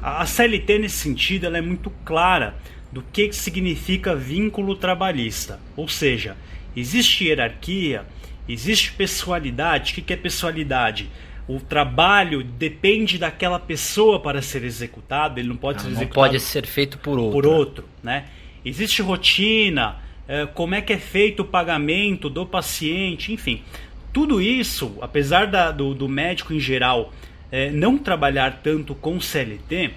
A, 0.00 0.22
a 0.22 0.26
CLT 0.26 0.78
nesse 0.78 0.96
sentido 0.96 1.44
ela 1.44 1.58
é 1.58 1.60
muito 1.60 1.90
clara 2.04 2.54
do 2.90 3.02
que, 3.02 3.28
que 3.28 3.36
significa 3.36 4.16
vínculo 4.16 4.74
trabalhista, 4.74 5.60
ou 5.76 5.86
seja, 5.86 6.34
existe 6.74 7.26
hierarquia, 7.26 8.06
existe 8.48 8.92
pessoalidade. 8.92 9.92
O 9.92 9.94
que, 9.96 10.02
que 10.02 10.12
é 10.14 10.16
pessoalidade? 10.16 11.10
O 11.48 11.58
trabalho 11.58 12.44
depende 12.44 13.16
daquela 13.16 13.58
pessoa 13.58 14.20
para 14.20 14.42
ser 14.42 14.62
executado, 14.62 15.40
ele 15.40 15.48
não 15.48 15.56
pode 15.56 15.78
não, 15.78 15.84
ser 15.84 15.90
não 15.90 15.96
executado 16.02 16.26
pode 16.26 16.40
ser 16.40 16.66
feito 16.66 16.98
por 16.98 17.18
outro. 17.18 17.32
Por 17.32 17.46
outro, 17.46 17.84
né? 18.02 18.26
Existe 18.62 19.00
rotina, 19.00 19.96
é, 20.28 20.44
como 20.44 20.74
é 20.74 20.82
que 20.82 20.92
é 20.92 20.98
feito 20.98 21.40
o 21.40 21.44
pagamento 21.44 22.28
do 22.28 22.44
paciente, 22.44 23.32
enfim. 23.32 23.62
Tudo 24.12 24.42
isso, 24.42 24.98
apesar 25.00 25.46
da, 25.46 25.70
do, 25.70 25.94
do, 25.94 26.06
médico 26.06 26.52
em 26.52 26.60
geral 26.60 27.12
é, 27.50 27.70
não 27.70 27.96
trabalhar 27.96 28.60
tanto 28.62 28.94
com 28.94 29.18
CLT, 29.18 29.90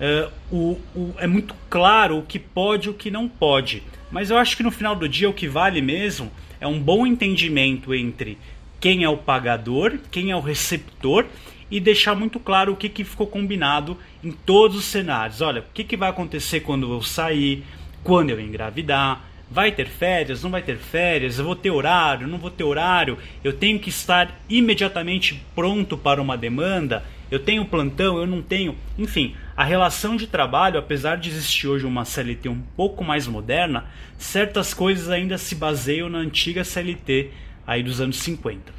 é, 0.00 0.28
o, 0.50 0.78
o, 0.94 1.14
é 1.18 1.26
muito 1.26 1.54
claro 1.68 2.18
o 2.18 2.22
que 2.22 2.38
pode 2.38 2.88
e 2.88 2.90
o 2.90 2.94
que 2.94 3.10
não 3.10 3.28
pode. 3.28 3.82
Mas 4.10 4.30
eu 4.30 4.38
acho 4.38 4.56
que 4.56 4.62
no 4.62 4.70
final 4.70 4.96
do 4.96 5.06
dia 5.06 5.28
o 5.28 5.34
que 5.34 5.48
vale 5.48 5.82
mesmo 5.82 6.32
é 6.60 6.66
um 6.66 6.80
bom 6.80 7.06
entendimento 7.06 7.92
entre 7.94 8.38
quem 8.84 9.02
é 9.02 9.08
o 9.08 9.16
pagador, 9.16 9.94
quem 10.10 10.30
é 10.30 10.36
o 10.36 10.42
receptor 10.42 11.24
e 11.70 11.80
deixar 11.80 12.14
muito 12.14 12.38
claro 12.38 12.74
o 12.74 12.76
que, 12.76 12.90
que 12.90 13.02
ficou 13.02 13.26
combinado 13.26 13.96
em 14.22 14.30
todos 14.30 14.76
os 14.76 14.84
cenários. 14.84 15.40
Olha, 15.40 15.62
o 15.62 15.64
que, 15.72 15.82
que 15.84 15.96
vai 15.96 16.10
acontecer 16.10 16.60
quando 16.60 16.92
eu 16.92 17.00
sair, 17.00 17.64
quando 18.02 18.28
eu 18.28 18.38
engravidar, 18.38 19.22
vai 19.50 19.72
ter 19.72 19.86
férias, 19.86 20.42
não 20.42 20.50
vai 20.50 20.60
ter 20.60 20.76
férias, 20.76 21.38
eu 21.38 21.46
vou 21.46 21.56
ter 21.56 21.70
horário, 21.70 22.28
não 22.28 22.36
vou 22.36 22.50
ter 22.50 22.62
horário, 22.62 23.16
eu 23.42 23.54
tenho 23.54 23.78
que 23.78 23.88
estar 23.88 24.38
imediatamente 24.50 25.42
pronto 25.54 25.96
para 25.96 26.20
uma 26.20 26.36
demanda, 26.36 27.02
eu 27.30 27.38
tenho 27.38 27.64
plantão, 27.64 28.18
eu 28.18 28.26
não 28.26 28.42
tenho. 28.42 28.76
Enfim, 28.98 29.34
a 29.56 29.64
relação 29.64 30.14
de 30.14 30.26
trabalho, 30.26 30.78
apesar 30.78 31.16
de 31.16 31.30
existir 31.30 31.68
hoje 31.68 31.86
uma 31.86 32.04
CLT 32.04 32.50
um 32.50 32.60
pouco 32.76 33.02
mais 33.02 33.26
moderna, 33.26 33.86
certas 34.18 34.74
coisas 34.74 35.08
ainda 35.08 35.38
se 35.38 35.54
baseiam 35.54 36.10
na 36.10 36.18
antiga 36.18 36.62
CLT 36.62 37.30
aí 37.66 37.82
dos 37.82 38.00
anos 38.00 38.16
50. 38.18 38.72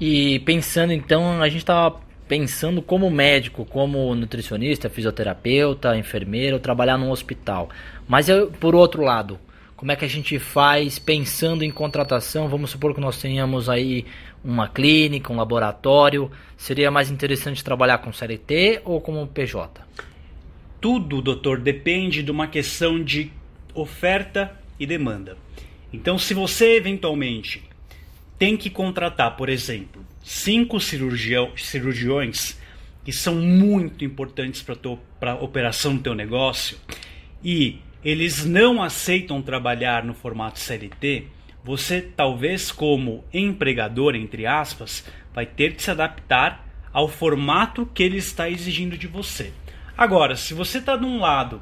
E 0.00 0.38
pensando 0.40 0.92
então, 0.92 1.42
a 1.42 1.48
gente 1.48 1.58
estava 1.60 2.00
pensando 2.28 2.82
como 2.82 3.10
médico, 3.10 3.64
como 3.64 4.14
nutricionista, 4.14 4.90
fisioterapeuta, 4.90 5.96
enfermeiro, 5.96 6.58
trabalhar 6.58 6.98
num 6.98 7.10
hospital. 7.10 7.70
Mas 8.06 8.28
eu, 8.28 8.48
por 8.48 8.74
outro 8.74 9.02
lado, 9.02 9.40
como 9.74 9.90
é 9.90 9.96
que 9.96 10.04
a 10.04 10.08
gente 10.08 10.38
faz 10.38 10.98
pensando 10.98 11.64
em 11.64 11.70
contratação? 11.70 12.48
Vamos 12.48 12.70
supor 12.70 12.94
que 12.94 13.00
nós 13.00 13.20
tenhamos 13.20 13.68
aí 13.68 14.04
uma 14.44 14.68
clínica, 14.68 15.32
um 15.32 15.36
laboratório. 15.36 16.30
Seria 16.56 16.90
mais 16.90 17.10
interessante 17.10 17.64
trabalhar 17.64 17.98
com 17.98 18.12
CLT 18.12 18.82
ou 18.84 19.00
como 19.00 19.26
PJ? 19.26 19.80
Tudo, 20.80 21.22
doutor, 21.22 21.60
depende 21.60 22.22
de 22.22 22.30
uma 22.30 22.46
questão 22.46 23.02
de 23.02 23.32
oferta 23.74 24.52
e 24.78 24.86
demanda. 24.86 25.36
Então, 25.92 26.18
se 26.18 26.34
você 26.34 26.76
eventualmente 26.76 27.67
tem 28.38 28.56
que 28.56 28.70
contratar, 28.70 29.36
por 29.36 29.48
exemplo, 29.48 30.04
cinco 30.22 30.78
cirurgiões 30.80 32.58
que 33.04 33.12
são 33.12 33.34
muito 33.34 34.04
importantes 34.04 34.64
para 35.18 35.32
a 35.32 35.42
operação 35.42 35.96
do 35.96 36.02
teu 36.02 36.14
negócio 36.14 36.78
e 37.42 37.78
eles 38.04 38.44
não 38.44 38.82
aceitam 38.82 39.42
trabalhar 39.42 40.04
no 40.04 40.14
formato 40.14 40.58
CLT, 40.60 41.26
você 41.64 42.00
talvez 42.00 42.70
como 42.70 43.24
empregador, 43.32 44.14
entre 44.14 44.46
aspas, 44.46 45.04
vai 45.34 45.44
ter 45.44 45.74
que 45.74 45.82
se 45.82 45.90
adaptar 45.90 46.66
ao 46.92 47.08
formato 47.08 47.86
que 47.86 48.02
ele 48.02 48.18
está 48.18 48.48
exigindo 48.48 48.96
de 48.96 49.06
você. 49.06 49.52
Agora, 49.96 50.36
se 50.36 50.54
você 50.54 50.78
está 50.78 50.96
de 50.96 51.04
um 51.04 51.18
lado, 51.18 51.60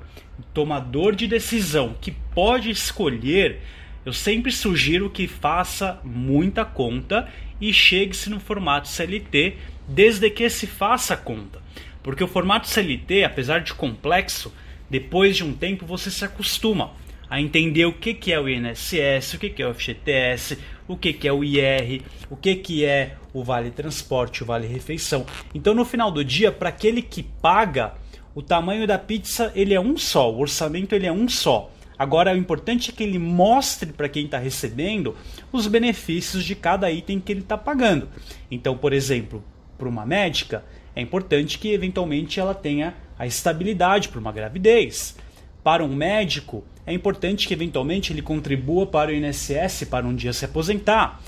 tomador 0.53 1.15
de 1.15 1.27
decisão, 1.27 1.97
que 2.01 2.11
pode 2.11 2.71
escolher 2.71 3.61
eu 4.07 4.13
sempre 4.13 4.53
sugiro 4.53 5.11
que 5.11 5.27
faça 5.27 6.01
muita 6.05 6.65
conta 6.65 7.29
e 7.61 7.73
chegue-se 7.73 8.31
no 8.31 8.39
formato 8.39 8.87
CLT, 8.87 9.57
desde 9.89 10.31
que 10.31 10.49
se 10.49 10.65
faça 10.65 11.17
conta. 11.17 11.61
Porque 12.05 12.23
o 12.23 12.29
formato 12.29 12.69
CLT, 12.69 13.25
apesar 13.25 13.59
de 13.59 13.75
complexo, 13.75 14.55
depois 14.89 15.37
de 15.37 15.43
um 15.43 15.53
tempo 15.53 15.85
você 15.85 16.09
se 16.09 16.25
acostuma 16.25 16.93
a 17.29 17.41
entender 17.41 17.85
o 17.85 17.93
que, 17.93 18.15
que 18.15 18.33
é 18.33 18.39
o 18.39 18.49
INSS, 18.49 19.35
o 19.35 19.39
que, 19.41 19.51
que 19.51 19.61
é 19.61 19.67
o 19.67 19.75
FGTS, 19.75 20.57
o 20.87 20.97
que, 20.97 21.13
que 21.13 21.27
é 21.27 21.33
o 21.33 21.43
IR, 21.43 22.03
o 22.31 22.37
que, 22.37 22.55
que 22.55 22.85
é 22.85 23.17
o 23.33 23.43
Vale 23.43 23.73
Transporte, 23.73 24.45
o 24.45 24.47
Vale 24.47 24.69
Refeição. 24.69 25.27
Então, 25.53 25.75
no 25.75 25.85
final 25.85 26.13
do 26.13 26.25
dia, 26.25 26.53
para 26.53 26.69
aquele 26.69 27.03
que 27.03 27.25
paga, 27.25 27.95
o 28.37 28.41
tamanho 28.41 28.87
da 28.87 29.01
pizza 29.01 29.51
ele 29.57 29.75
é 29.75 29.81
um 29.81 29.97
só, 29.97 30.33
o 30.33 30.39
orçamento 30.39 30.95
ele 30.95 31.07
é 31.07 31.13
um 31.13 31.29
só. 31.29 31.73
Agora, 31.99 32.35
o 32.35 32.37
importante 32.37 32.91
é 32.91 32.93
que 32.93 33.03
ele 33.03 33.19
mostre 33.19 33.93
para 33.93 34.09
quem 34.09 34.27
está 34.27 34.39
recebendo 34.39 35.15
os 35.51 35.67
benefícios 35.67 36.45
de 36.45 36.55
cada 36.55 36.91
item 36.91 37.19
que 37.19 37.33
ele 37.33 37.41
está 37.41 37.57
pagando. 37.57 38.09
Então, 38.51 38.77
por 38.77 38.93
exemplo, 38.93 39.43
para 39.79 39.89
uma 39.89 40.05
médica, 40.05 40.65
é 40.95 41.01
importante 41.01 41.59
que 41.59 41.73
eventualmente 41.73 42.39
ela 42.39 42.55
tenha 42.55 42.95
a 43.19 43.27
estabilidade 43.27 44.09
para 44.09 44.21
uma 44.21 44.33
gravidez. 44.33 45.17
Para 45.65 45.85
um 45.85 45.95
médico, 45.95 46.65
é 46.87 46.93
importante 46.93 47.49
que 47.49 47.55
eventualmente 47.55 48.13
ele 48.13 48.23
contribua 48.23 48.87
para 48.87 49.11
o 49.11 49.15
INSS 49.15 49.85
para 49.91 50.07
um 50.07 50.15
dia 50.15 50.33
se 50.33 50.45
aposentar. 50.45 51.21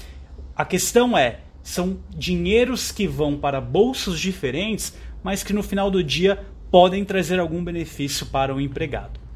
A 0.54 0.64
questão 0.64 1.16
é, 1.16 1.40
são 1.62 1.98
dinheiros 2.10 2.92
que 2.92 3.06
vão 3.06 3.36
para 3.36 3.60
bolsos 3.60 4.20
diferentes, 4.20 4.94
mas 5.22 5.42
que 5.42 5.52
no 5.52 5.62
final 5.62 5.90
do 5.90 6.04
dia 6.04 6.44
podem 6.70 7.04
trazer 7.04 7.40
algum 7.40 7.64
benefício 7.64 8.26
para 8.26 8.54
o 8.54 8.60
empregado. 8.60 9.27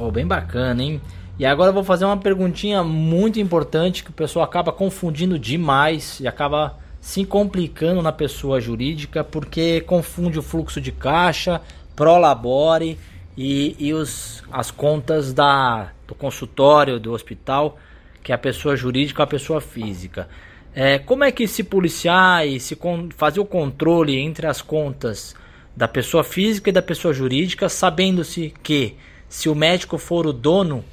Oh, 0.00 0.12
bem 0.12 0.24
bacana, 0.24 0.80
hein? 0.80 1.00
E 1.40 1.44
agora 1.44 1.70
eu 1.70 1.74
vou 1.74 1.82
fazer 1.82 2.04
uma 2.04 2.16
perguntinha 2.16 2.84
muito 2.84 3.40
importante 3.40 4.04
que 4.04 4.10
o 4.10 4.12
pessoal 4.12 4.44
acaba 4.44 4.70
confundindo 4.70 5.36
demais 5.36 6.20
e 6.20 6.28
acaba 6.28 6.78
se 7.00 7.24
complicando 7.24 8.00
na 8.00 8.12
pessoa 8.12 8.60
jurídica 8.60 9.24
porque 9.24 9.80
confunde 9.80 10.38
o 10.38 10.42
fluxo 10.42 10.80
de 10.80 10.92
caixa, 10.92 11.60
prolabore 11.96 12.96
e, 13.36 13.74
e 13.76 13.92
os, 13.92 14.44
as 14.52 14.70
contas 14.70 15.32
da, 15.32 15.90
do 16.06 16.14
consultório, 16.14 17.00
do 17.00 17.12
hospital, 17.12 17.76
que 18.22 18.30
é 18.30 18.36
a 18.36 18.38
pessoa 18.38 18.76
jurídica 18.76 19.24
a 19.24 19.26
pessoa 19.26 19.60
física. 19.60 20.28
É, 20.72 20.96
como 21.00 21.24
é 21.24 21.32
que 21.32 21.48
se 21.48 21.64
policiar 21.64 22.46
e 22.46 22.60
se 22.60 22.78
fazer 23.16 23.40
o 23.40 23.44
controle 23.44 24.16
entre 24.16 24.46
as 24.46 24.62
contas 24.62 25.34
da 25.76 25.88
pessoa 25.88 26.22
física 26.22 26.70
e 26.70 26.72
da 26.72 26.82
pessoa 26.82 27.12
jurídica, 27.12 27.68
sabendo-se 27.68 28.54
que 28.62 28.96
se 29.28 29.48
o 29.48 29.54
médico 29.54 29.98
for 29.98 30.26
o 30.26 30.32
dono 30.32 30.84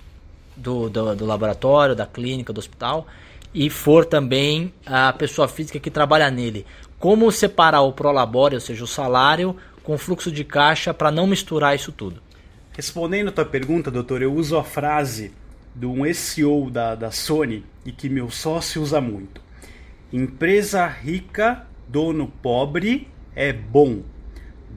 do, 0.55 0.89
do, 0.89 1.15
do, 1.15 1.25
laboratório, 1.25 1.95
da 1.95 2.05
clínica, 2.05 2.51
do 2.51 2.59
hospital, 2.59 3.07
e 3.53 3.69
for 3.69 4.05
também 4.05 4.73
a 4.85 5.13
pessoa 5.13 5.47
física 5.47 5.79
que 5.79 5.89
trabalha 5.89 6.29
nele. 6.29 6.65
Como 6.99 7.31
separar 7.31 7.81
o 7.81 7.93
prolabore, 7.93 8.55
ou 8.55 8.61
seja, 8.61 8.83
o 8.83 8.87
salário, 8.87 9.55
com 9.83 9.93
o 9.93 9.97
fluxo 9.97 10.31
de 10.31 10.43
caixa 10.43 10.93
para 10.93 11.11
não 11.11 11.27
misturar 11.27 11.75
isso 11.75 11.91
tudo? 11.91 12.21
Respondendo 12.73 13.29
a 13.29 13.31
tua 13.31 13.45
pergunta, 13.45 13.89
doutor, 13.89 14.21
eu 14.21 14.33
uso 14.33 14.57
a 14.57 14.63
frase 14.63 15.31
de 15.73 15.85
um 15.85 16.11
SEO 16.13 16.69
da, 16.69 16.95
da 16.95 17.11
Sony 17.11 17.63
e 17.85 17.91
que 17.91 18.09
meu 18.09 18.29
sócio 18.29 18.81
usa 18.81 18.99
muito. 18.99 19.41
Empresa 20.11 20.85
rica, 20.87 21.65
dono 21.87 22.31
pobre 22.41 23.07
é 23.35 23.53
bom. 23.53 24.01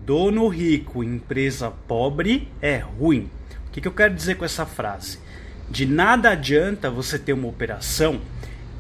Dono 0.04 0.48
rico, 0.48 1.02
empresa 1.02 1.70
pobre 1.86 2.48
é 2.60 2.78
ruim. 2.78 3.30
Que, 3.78 3.82
que 3.82 3.88
eu 3.88 3.92
quero 3.92 4.12
dizer 4.12 4.34
com 4.34 4.44
essa 4.44 4.66
frase? 4.66 5.20
De 5.70 5.86
nada 5.86 6.30
adianta 6.30 6.90
você 6.90 7.16
ter 7.16 7.32
uma 7.32 7.46
operação 7.46 8.20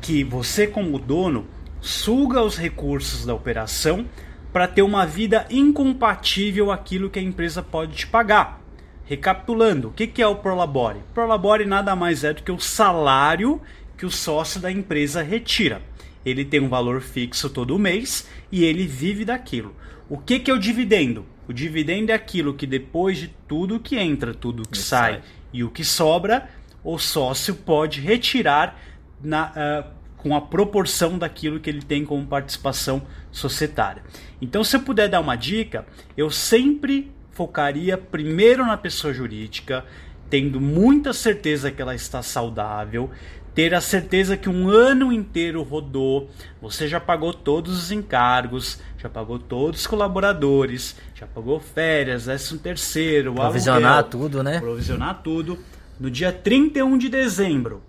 que 0.00 0.24
você, 0.24 0.66
como 0.66 0.98
dono, 0.98 1.46
suga 1.80 2.42
os 2.42 2.58
recursos 2.58 3.24
da 3.24 3.32
operação 3.32 4.06
para 4.52 4.66
ter 4.66 4.82
uma 4.82 5.06
vida 5.06 5.46
incompatível 5.50 6.72
aquilo 6.72 7.08
que 7.08 7.20
a 7.20 7.22
empresa 7.22 7.62
pode 7.62 7.94
te 7.94 8.06
pagar. 8.08 8.60
Recapitulando, 9.04 9.86
o 9.86 9.92
que, 9.92 10.08
que 10.08 10.20
é 10.20 10.26
o 10.26 10.34
Prolabore? 10.34 10.98
Prolabore 11.14 11.64
nada 11.64 11.94
mais 11.94 12.24
é 12.24 12.32
do 12.32 12.42
que 12.42 12.50
o 12.50 12.58
salário 12.58 13.62
que 13.96 14.04
o 14.04 14.10
sócio 14.10 14.60
da 14.60 14.68
empresa 14.68 15.22
retira. 15.22 15.80
Ele 16.26 16.44
tem 16.44 16.58
um 16.58 16.68
valor 16.68 17.00
fixo 17.02 17.48
todo 17.48 17.78
mês 17.78 18.28
e 18.50 18.64
ele 18.64 18.84
vive 18.84 19.24
daquilo. 19.24 19.76
O 20.08 20.18
que, 20.18 20.40
que 20.40 20.50
é 20.50 20.54
o 20.54 20.58
dividendo? 20.58 21.24
O 21.48 21.52
dividendo 21.52 22.12
é 22.12 22.14
aquilo 22.14 22.52
que 22.52 22.66
depois 22.66 23.16
de 23.18 23.28
tudo 23.48 23.80
que 23.80 23.96
entra, 23.96 24.34
tudo 24.34 24.68
que 24.68 24.76
sai, 24.76 25.14
sai, 25.14 25.22
e 25.52 25.64
o 25.64 25.70
que 25.70 25.82
sobra, 25.82 26.48
o 26.84 26.98
sócio 26.98 27.54
pode 27.54 28.00
retirar 28.00 28.78
na, 29.22 29.50
uh, 29.50 29.98
com 30.18 30.36
a 30.36 30.40
proporção 30.40 31.16
daquilo 31.16 31.58
que 31.58 31.70
ele 31.70 31.80
tem 31.80 32.04
como 32.04 32.26
participação 32.26 33.02
societária. 33.32 34.02
Então, 34.42 34.62
se 34.62 34.76
eu 34.76 34.80
puder 34.80 35.08
dar 35.08 35.20
uma 35.20 35.36
dica, 35.36 35.86
eu 36.16 36.30
sempre 36.30 37.10
focaria 37.30 37.96
primeiro 37.96 38.66
na 38.66 38.76
pessoa 38.76 39.14
jurídica, 39.14 39.84
tendo 40.28 40.60
muita 40.60 41.12
certeza 41.12 41.70
que 41.70 41.80
ela 41.80 41.94
está 41.94 42.20
saudável, 42.20 43.10
ter 43.58 43.74
a 43.74 43.80
certeza 43.80 44.36
que 44.36 44.48
um 44.48 44.70
ano 44.70 45.12
inteiro 45.12 45.64
rodou, 45.64 46.30
você 46.62 46.86
já 46.86 47.00
pagou 47.00 47.34
todos 47.34 47.76
os 47.76 47.90
encargos, 47.90 48.78
já 48.96 49.08
pagou 49.08 49.36
todos 49.36 49.80
os 49.80 49.86
colaboradores, 49.88 50.94
já 51.12 51.26
pagou 51.26 51.58
férias, 51.58 52.26
décimo 52.26 52.60
terceiro, 52.60 53.34
provisionar 53.34 53.94
aluguel, 53.94 54.10
tudo, 54.10 54.42
né? 54.44 54.60
Provisionar 54.60 55.22
tudo. 55.24 55.58
No 55.98 56.08
dia 56.08 56.30
31 56.30 56.96
de 56.98 57.08
dezembro, 57.08 57.82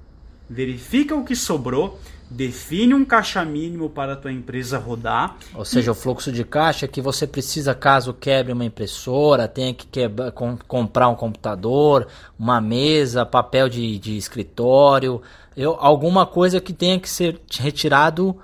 verifica 0.49 1.13
o 1.13 1.23
que 1.23 1.35
sobrou, 1.35 1.99
define 2.29 2.93
um 2.93 3.03
caixa 3.03 3.43
mínimo 3.43 3.89
para 3.89 4.13
a 4.13 4.15
tua 4.15 4.31
empresa 4.31 4.77
rodar. 4.77 5.37
Ou 5.53 5.65
seja, 5.65 5.91
o 5.91 5.95
fluxo 5.95 6.31
de 6.31 6.43
caixa 6.43 6.87
que 6.87 7.01
você 7.01 7.25
precisa 7.25 7.73
caso 7.73 8.13
quebre 8.13 8.53
uma 8.53 8.65
impressora, 8.65 9.47
tenha 9.47 9.73
que 9.73 9.87
quebra, 9.87 10.31
com, 10.31 10.57
comprar 10.67 11.09
um 11.09 11.15
computador, 11.15 12.07
uma 12.37 12.61
mesa, 12.61 13.25
papel 13.25 13.67
de, 13.67 13.97
de 13.97 14.17
escritório, 14.17 15.21
eu, 15.57 15.75
alguma 15.79 16.25
coisa 16.25 16.61
que 16.61 16.71
tenha 16.71 16.99
que 16.99 17.09
ser 17.09 17.41
retirado 17.59 18.37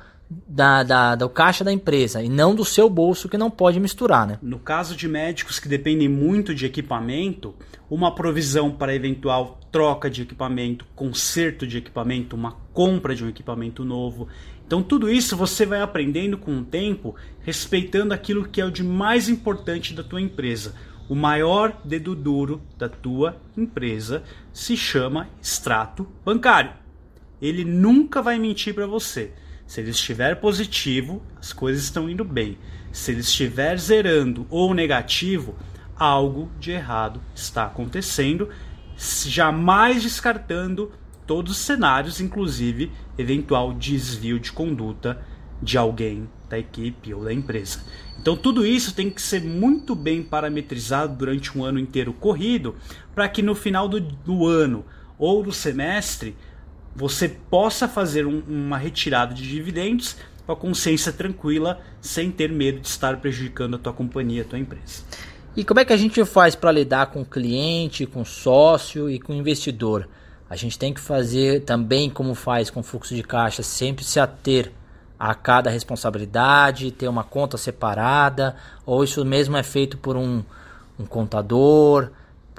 da, 0.48 0.84
da, 0.84 1.16
do 1.16 1.30
caixa 1.30 1.64
da 1.64 1.72
empresa 1.72 2.22
e 2.22 2.30
não 2.30 2.56
do 2.56 2.66
seu 2.66 2.90
bolso 2.90 3.30
que 3.30 3.38
não 3.38 3.50
pode 3.50 3.80
misturar, 3.80 4.28
né? 4.28 4.40
No 4.42 4.60
caso 4.60 4.96
de 4.96 5.08
médicos 5.08 5.60
que 5.60 5.68
dependem 5.68 6.10
muito 6.10 6.54
de 6.54 6.66
equipamento, 6.66 7.54
uma 7.90 8.14
provisão 8.14 8.72
para 8.72 8.96
eventual 8.96 9.60
troca 9.72 10.10
de 10.10 10.24
equipamento, 10.24 10.86
conserto 10.96 11.68
de 11.68 11.78
equipamento, 11.78 12.36
uma 12.36 12.54
compra 12.74 13.16
de 13.16 13.24
um 13.24 13.30
equipamento 13.30 13.84
novo. 13.84 14.28
Então 14.66 14.82
tudo 14.82 15.10
isso 15.10 15.38
você 15.38 15.66
vai 15.66 15.82
aprendendo 15.82 16.38
com 16.38 16.58
o 16.58 16.64
tempo, 16.64 17.16
respeitando 17.42 18.14
aquilo 18.14 18.48
que 18.48 18.60
é 18.60 18.66
o 18.66 18.72
de 18.72 18.84
mais 18.84 19.30
importante 19.30 19.94
da 19.94 20.04
tua 20.04 20.22
empresa. 20.22 20.74
O 21.08 21.14
maior 21.14 21.82
dedo 21.86 22.16
duro 22.16 22.62
da 22.78 22.90
tua 22.90 23.40
empresa 23.56 24.24
se 24.52 24.76
chama 24.76 25.30
extrato 25.40 26.08
bancário. 26.24 26.72
Ele 27.40 27.64
nunca 27.64 28.22
vai 28.22 28.40
mentir 28.40 28.74
para 28.74 28.88
você. 28.88 29.32
Se 29.66 29.82
ele 29.82 29.92
estiver 29.92 30.36
positivo, 30.36 31.22
as 31.40 31.52
coisas 31.52 31.84
estão 31.84 32.10
indo 32.10 32.24
bem. 32.24 32.58
Se 32.92 33.12
ele 33.12 33.22
estiver 33.22 33.78
zerando 33.78 34.46
ou 34.50 34.74
negativo, 34.74 35.56
algo 35.96 36.52
de 36.60 36.72
errado 36.72 37.22
está 37.34 37.66
acontecendo, 37.66 38.50
jamais 38.98 40.04
descartando 40.04 40.92
todos 41.26 41.54
os 41.54 41.58
cenários, 41.58 42.22
inclusive 42.22 42.92
eventual 43.18 43.74
desvio 43.74 44.40
de 44.40 44.52
conduta 44.52 45.20
de 45.62 45.78
alguém 45.78 46.30
da 46.50 46.60
equipe 46.60 47.14
ou 47.14 47.24
da 47.24 47.34
empresa. 47.34 47.80
Então 48.20 48.38
tudo 48.38 48.66
isso 48.66 48.94
tem 48.94 49.10
que 49.10 49.22
ser 49.22 49.42
muito 49.42 49.96
bem 49.96 50.22
parametrizado 50.22 51.16
durante 51.16 51.58
um 51.58 51.64
ano 51.64 51.80
inteiro 51.80 52.14
corrido, 52.14 52.76
para 53.14 53.28
que 53.28 53.42
no 53.42 53.56
final 53.56 53.88
do, 53.88 54.00
do 54.00 54.46
ano 54.46 54.86
ou 55.18 55.42
do 55.42 55.52
semestre 55.52 56.36
você 56.96 57.28
possa 57.28 57.88
fazer 57.88 58.26
um, 58.26 58.42
uma 58.48 58.78
retirada 58.78 59.34
de 59.34 59.48
dividendos 59.48 60.16
com 60.46 60.52
a 60.52 60.56
consciência 60.56 61.12
tranquila, 61.12 61.80
sem 62.00 62.32
ter 62.32 62.52
medo 62.52 62.80
de 62.80 62.88
estar 62.88 63.18
prejudicando 63.18 63.76
a 63.76 63.80
tua 63.80 63.92
companhia, 63.92 64.44
a 64.44 64.46
tua 64.46 64.60
empresa. 64.60 65.04
E 65.56 65.64
como 65.64 65.80
é 65.80 65.86
que 65.86 65.94
a 65.94 65.98
gente 65.98 66.24
faz 66.26 66.54
para 66.56 66.72
lidar 66.72 67.08
com 67.08 67.26
cliente, 67.26 68.06
com 68.06 68.24
sócio 68.24 69.10
e 69.10 69.20
com 69.20 69.34
investidor? 69.34 70.08
A 70.50 70.56
gente 70.56 70.78
tem 70.78 70.94
que 70.94 71.00
fazer 71.00 71.64
também 71.64 72.10
como 72.10 72.36
faz 72.36 72.70
com 72.70 72.84
fluxo 72.84 73.16
de 73.16 73.24
caixa, 73.24 73.64
sempre 73.64 74.06
se 74.06 74.20
ater 74.20 74.72
a 75.18 75.34
cada 75.34 75.70
responsabilidade, 75.70 76.92
ter 76.92 77.08
uma 77.08 77.24
conta 77.24 77.58
separada, 77.58 78.56
ou 78.86 79.04
isso 79.04 79.24
mesmo 79.26 79.58
é 79.58 79.64
feito 79.64 79.98
por 79.98 80.16
um, 80.16 80.44
um 81.00 81.06
contador, 81.06 82.10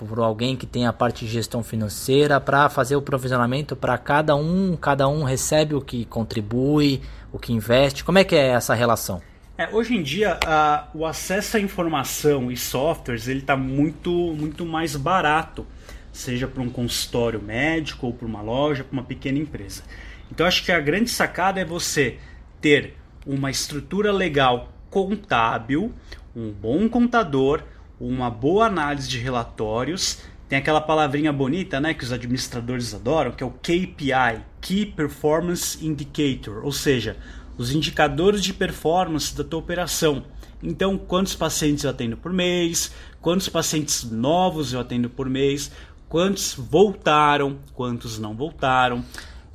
por 0.05 0.19
alguém 0.19 0.57
que 0.57 0.67
tem 0.67 0.87
a 0.87 0.93
parte 0.93 1.25
de 1.25 1.31
gestão 1.31 1.62
financeira 1.62 2.38
para 2.38 2.69
fazer 2.69 2.97
o 2.97 3.03
provisionamento 3.03 3.75
para 3.75 3.97
cada 3.97 4.37
um, 4.37 4.76
cada 4.76 5.09
um 5.09 5.25
recebe 5.25 5.75
o 5.75 5.81
que 5.81 6.05
contribui, 6.05 7.00
o 7.33 7.38
que 7.38 7.53
investe. 7.53 8.05
Como 8.05 8.19
é 8.19 8.25
que 8.25 8.35
é 8.35 8.49
essa 8.49 8.75
relação? 8.75 9.23
É, 9.57 9.71
hoje 9.75 9.97
em 9.97 10.03
dia 10.03 10.38
a, 10.45 10.88
o 10.93 11.07
acesso 11.07 11.57
à 11.57 11.61
informação 11.61 12.53
e 12.53 12.57
softwares 12.59 13.26
ele 13.26 13.41
está 13.41 13.57
muito 13.57 14.11
muito 14.11 14.67
mais 14.67 14.95
barato, 14.95 15.67
seja 16.12 16.47
para 16.47 16.62
um 16.62 16.69
consultório 16.69 17.41
médico 17.41 18.07
ou 18.07 18.12
para 18.12 18.26
uma 18.26 18.43
loja, 18.43 18.85
para 18.85 18.93
uma 18.93 19.03
pequena 19.03 19.38
empresa. 19.38 19.83
Então 20.31 20.47
acho 20.47 20.62
que 20.62 20.71
a 20.71 20.79
grande 20.79 21.09
sacada 21.09 21.59
é 21.59 21.65
você 21.65 22.19
ter 22.61 22.97
uma 23.26 23.50
estrutura 23.50 24.12
legal 24.12 24.73
contábil, 24.91 25.93
um 26.35 26.53
bom 26.53 26.87
contador, 26.87 27.62
uma 28.00 28.31
boa 28.31 28.67
análise 28.67 29.09
de 29.09 29.19
relatórios. 29.19 30.19
Tem 30.49 30.59
aquela 30.59 30.81
palavrinha 30.81 31.33
bonita, 31.33 31.81
né, 31.81 31.93
que 31.93 32.05
os 32.05 32.12
administradores 32.12 32.95
adoram, 32.95 33.33
que 33.33 33.42
é 33.42 33.47
o 33.47 33.51
KPI, 33.51 34.42
Key 34.61 34.87
Performance 34.87 35.85
Indicator, 35.85 36.64
ou 36.64 36.70
seja, 36.70 37.16
os 37.59 37.73
indicadores 37.73 38.42
de 38.42 38.53
performance 38.53 39.37
da 39.37 39.42
tua 39.42 39.59
operação. 39.59 40.25
Então, 40.62 40.97
quantos 40.97 41.35
pacientes 41.35 41.85
eu 41.85 41.90
atendo 41.90 42.16
por 42.16 42.33
mês, 42.33 42.92
quantos 43.20 43.49
pacientes 43.49 44.05
novos 44.05 44.73
eu 44.73 44.81
atendo 44.81 45.11
por 45.11 45.29
mês, 45.29 45.70
quantos 46.09 46.55
voltaram, 46.55 47.59
quantos 47.75 48.18
não 48.18 48.35
voltaram. 48.35 49.05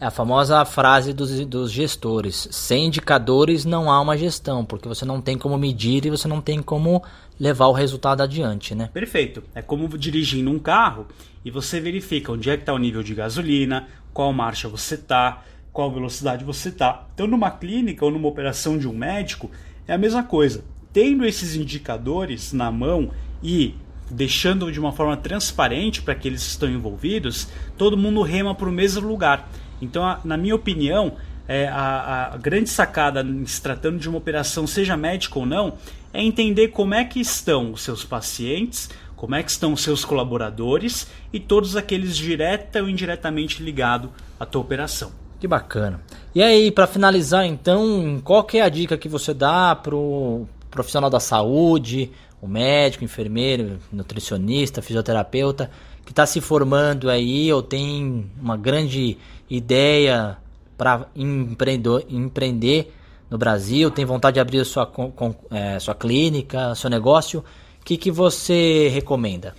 É 0.02 0.08
a 0.08 0.10
famosa 0.10 0.66
frase 0.66 1.14
dos, 1.14 1.46
dos 1.46 1.72
gestores: 1.72 2.48
sem 2.50 2.88
indicadores 2.88 3.66
não 3.66 3.92
há 3.92 4.02
uma 4.02 4.18
gestão, 4.18 4.66
porque 4.66 4.88
você 4.88 5.06
não 5.06 5.22
tem 5.22 5.38
como 5.38 5.56
medir 5.60 6.04
e 6.04 6.10
você 6.10 6.28
não 6.28 6.42
tem 6.42 6.60
como 6.60 7.04
levar 7.40 7.68
o 7.68 7.72
resultado 7.72 8.24
adiante, 8.24 8.74
né? 8.74 8.90
Perfeito. 8.92 9.44
É 9.54 9.62
como 9.62 9.88
dirigindo 9.96 10.50
um 10.50 10.58
carro 10.58 11.06
e 11.46 11.52
você 11.52 11.80
verifica 11.80 12.32
onde 12.32 12.50
é 12.50 12.58
que 12.58 12.64
está 12.64 12.74
o 12.74 12.80
nível 12.80 13.04
de 13.04 13.14
gasolina, 13.14 13.90
qual 14.12 14.34
marcha 14.34 14.68
você 14.68 14.96
está, 14.96 15.44
qual 15.72 15.92
velocidade 15.92 16.44
você 16.44 16.70
está. 16.70 17.08
Então, 17.14 17.28
numa 17.28 17.52
clínica 17.52 18.04
ou 18.04 18.10
numa 18.10 18.28
operação 18.28 18.80
de 18.80 18.88
um 18.88 18.94
médico, 18.94 19.52
é 19.88 19.94
a 19.94 20.00
mesma 20.00 20.24
coisa. 20.24 20.66
Tendo 20.92 21.24
esses 21.28 21.56
indicadores 21.56 22.54
na 22.54 22.72
mão 22.72 23.12
e 23.44 23.76
deixando 24.10 24.72
de 24.72 24.80
uma 24.80 24.92
forma 24.92 25.16
transparente 25.16 26.02
para 26.02 26.14
aqueles 26.14 26.42
que 26.42 26.50
estão 26.50 26.70
envolvidos, 26.70 27.48
todo 27.78 27.96
mundo 27.96 28.24
rema 28.24 28.56
para 28.56 28.68
o 28.68 28.72
mesmo 28.72 29.08
lugar. 29.08 29.48
Então, 29.82 30.18
na 30.24 30.38
minha 30.38 30.56
opinião, 30.56 31.14
é, 31.48 31.68
a, 31.68 32.34
a, 32.34 32.38
grande 32.38 32.70
sacada 32.70 33.26
se 33.46 33.62
tratando 33.62 33.98
de 33.98 34.08
uma 34.08 34.18
operação, 34.18 34.68
seja 34.68 34.96
médica 34.96 35.40
ou 35.40 35.46
não, 35.46 35.74
é 36.14 36.22
entender 36.22 36.70
como 36.70 36.94
é 36.94 37.04
que 37.04 37.20
estão 37.20 37.74
os 37.74 37.82
seus 37.82 38.04
pacientes, 38.04 38.90
como 39.16 39.36
é 39.36 39.44
que 39.44 39.52
estão 39.52 39.74
os 39.74 39.82
seus 39.82 40.06
colaboradores 40.06 41.08
e 41.32 41.40
todos 41.40 41.76
aqueles 41.76 42.16
direta 42.16 42.82
ou 42.82 42.90
indiretamente 42.90 43.62
ligados 43.62 44.10
à 44.40 44.46
tua 44.46 44.62
operação. 44.62 45.12
Que 45.40 45.48
bacana. 45.48 46.00
E 46.36 46.42
aí, 46.42 46.72
para 46.72 46.88
finalizar, 46.88 47.46
então, 47.46 48.22
qual 48.24 48.44
que 48.44 48.60
é 48.60 48.62
a 48.62 48.70
dica 48.70 48.98
que 48.98 49.10
você 49.10 49.34
dá 49.34 49.76
para 49.76 49.96
o 49.96 50.48
profissional 50.70 51.10
da 51.10 51.20
saúde, 51.20 52.12
o 52.42 52.48
médico, 52.48 53.04
enfermeiro, 53.04 53.80
nutricionista, 53.92 54.82
fisioterapeuta, 54.82 55.70
que 56.06 56.12
está 56.12 56.26
se 56.26 56.42
formando 56.42 57.10
aí 57.10 57.52
ou 57.54 57.62
tem 57.62 58.30
uma 58.42 58.58
grande 58.58 59.18
ideia 59.56 60.38
para 60.78 61.08
empreender 61.16 62.92
no 63.30 63.38
Brasil, 63.38 63.92
tem 63.92 64.04
vontade 64.04 64.36
de 64.36 64.40
abrir 64.40 64.66
sua, 64.66 64.86
com, 64.86 65.36
é, 65.52 65.78
sua 65.80 65.94
clínica, 65.94 66.74
seu 66.76 66.90
negócio, 66.90 67.44
o 67.80 67.86
que, 67.86 67.98
que 67.98 68.12
você 68.12 68.88
recomenda? 68.90 69.56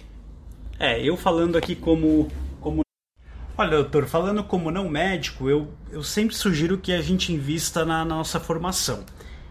É, 0.78 1.00
eu 1.00 1.16
falando 1.16 1.57
aqui 1.57 1.74
como, 1.74 2.28
como. 2.61 2.83
Olha, 3.57 3.70
doutor, 3.70 4.07
falando 4.07 4.42
como 4.42 4.70
não 4.70 4.88
médico, 4.88 5.48
eu, 5.48 5.68
eu 5.90 6.02
sempre 6.02 6.35
sugiro 6.35 6.78
que 6.78 6.92
a 6.92 7.00
gente 7.00 7.33
invista 7.33 7.85
na, 7.85 8.05
na 8.05 8.16
nossa 8.16 8.40
formação. 8.40 9.05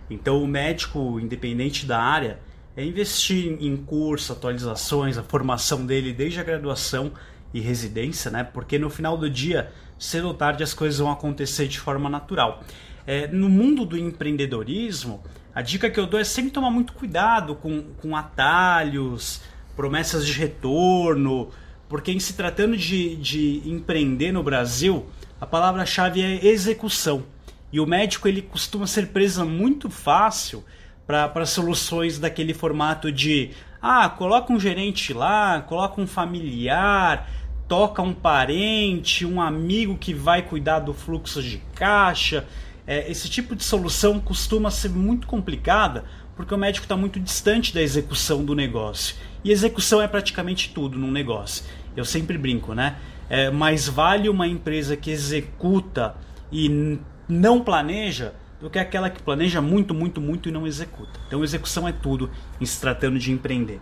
Então, 0.10 0.44
o 0.44 0.48
médico, 0.48 1.20
independente 1.20 1.86
da 1.86 2.02
área, 2.02 2.40
é 2.76 2.84
investir 2.84 3.58
em 3.62 3.78
curso, 3.78 4.34
atualizações, 4.34 5.18
a 5.18 5.24
formação 5.24 5.86
dele 5.86 6.14
desde 6.14 6.40
a 6.40 6.44
graduação 6.44 7.12
e 7.54 7.60
residência, 7.60 8.32
né? 8.32 8.44
Porque 8.44 8.78
no 8.80 8.90
final 8.90 9.18
do 9.18 9.30
dia, 9.30 9.72
cedo 9.98 10.28
ou 10.28 10.34
tarde, 10.34 10.64
as 10.64 10.74
coisas 10.74 11.00
vão 11.00 11.12
acontecer 11.12 11.68
de 11.68 11.80
forma 11.80 12.10
natural. 12.10 12.64
É, 13.06 13.28
no 13.28 13.50
mundo 13.50 13.86
do 13.86 13.98
empreendedorismo, 13.98 15.24
a 15.54 15.62
dica 15.62 15.90
que 15.90 16.00
eu 16.00 16.06
dou 16.06 16.20
é 16.20 16.24
sempre 16.24 16.52
tomar 16.52 16.70
muito 16.70 16.94
cuidado 16.94 17.56
com, 17.56 17.82
com 18.02 18.16
atalhos, 18.16 19.42
promessas 19.76 20.26
de 20.26 20.34
retorno, 20.34 21.50
porque 21.90 22.12
em 22.12 22.20
se 22.20 22.34
tratando 22.34 22.78
de, 22.78 23.16
de 23.18 23.62
empreender 23.66 24.32
no 24.32 24.42
Brasil, 24.42 25.06
a 25.40 25.46
palavra-chave 25.46 26.22
é 26.22 26.46
execução. 26.46 27.24
E 27.72 27.80
o 27.80 27.86
médico 27.86 28.28
ele 28.28 28.42
costuma 28.42 28.86
ser 28.86 29.08
preso 29.08 29.46
muito 29.46 29.90
fácil 29.90 30.64
para 31.06 31.46
soluções 31.46 32.20
daquele 32.20 32.54
formato 32.54 33.12
de 33.12 33.52
ah, 33.82 34.08
coloca 34.08 34.54
um 34.54 34.60
gerente 34.60 35.14
lá, 35.14 35.62
coloca 35.62 36.00
um 36.00 36.06
familiar, 36.06 37.28
toca 37.72 38.02
um 38.02 38.14
parente, 38.14 39.26
um 39.26 39.42
amigo 39.42 39.96
que 39.98 40.14
vai 40.14 40.42
cuidar 40.42 40.80
do 40.80 40.94
fluxo 40.94 41.42
de 41.42 41.58
caixa. 41.74 42.46
É, 42.86 43.10
esse 43.10 43.30
tipo 43.30 43.56
de 43.56 43.64
solução 43.64 44.20
costuma 44.20 44.70
ser 44.70 44.90
muito 44.90 45.26
complicada 45.26 46.04
porque 46.36 46.54
o 46.54 46.58
médico 46.58 46.84
está 46.84 46.98
muito 46.98 47.18
distante 47.18 47.74
da 47.74 47.82
execução 47.82 48.44
do 48.44 48.54
negócio. 48.54 49.16
E 49.42 49.54
execução 49.54 50.02
é 50.02 50.08
praticamente 50.10 50.74
tudo 50.74 51.00
num 51.00 51.10
negócio. 51.10 51.64
Eu 51.96 52.04
sempre 52.04 52.38
brinco, 52.38 52.74
né? 52.74 52.98
É, 53.30 53.50
mais 53.50 53.88
vale 53.88 54.28
uma 54.28 54.46
empresa 54.46 54.98
que 54.98 55.10
executa 55.10 56.18
e 56.52 57.00
não 57.26 57.62
planeja 57.62 58.34
do 58.60 58.70
que 58.70 58.80
aquela 58.80 59.10
que 59.10 59.24
planeja 59.24 59.62
muito, 59.62 59.94
muito, 59.94 60.20
muito 60.20 60.50
e 60.50 60.52
não 60.52 60.68
executa. 60.68 61.18
Então, 61.26 61.42
execução 61.42 61.88
é 61.88 61.94
tudo 61.94 62.30
em 62.60 62.66
se 62.66 62.82
tratando 62.82 63.18
de 63.18 63.32
empreender. 63.32 63.80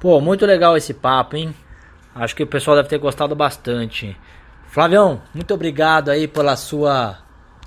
Pô, 0.00 0.20
muito 0.20 0.44
legal 0.44 0.76
esse 0.76 0.92
papo, 0.92 1.36
hein? 1.36 1.54
Acho 2.18 2.34
que 2.34 2.42
o 2.42 2.46
pessoal 2.46 2.78
deve 2.78 2.88
ter 2.88 2.98
gostado 2.98 3.36
bastante. 3.36 4.16
Flavião, 4.68 5.20
muito 5.34 5.52
obrigado 5.52 6.08
aí 6.10 6.26
pela 6.26 6.56
sua 6.56 7.18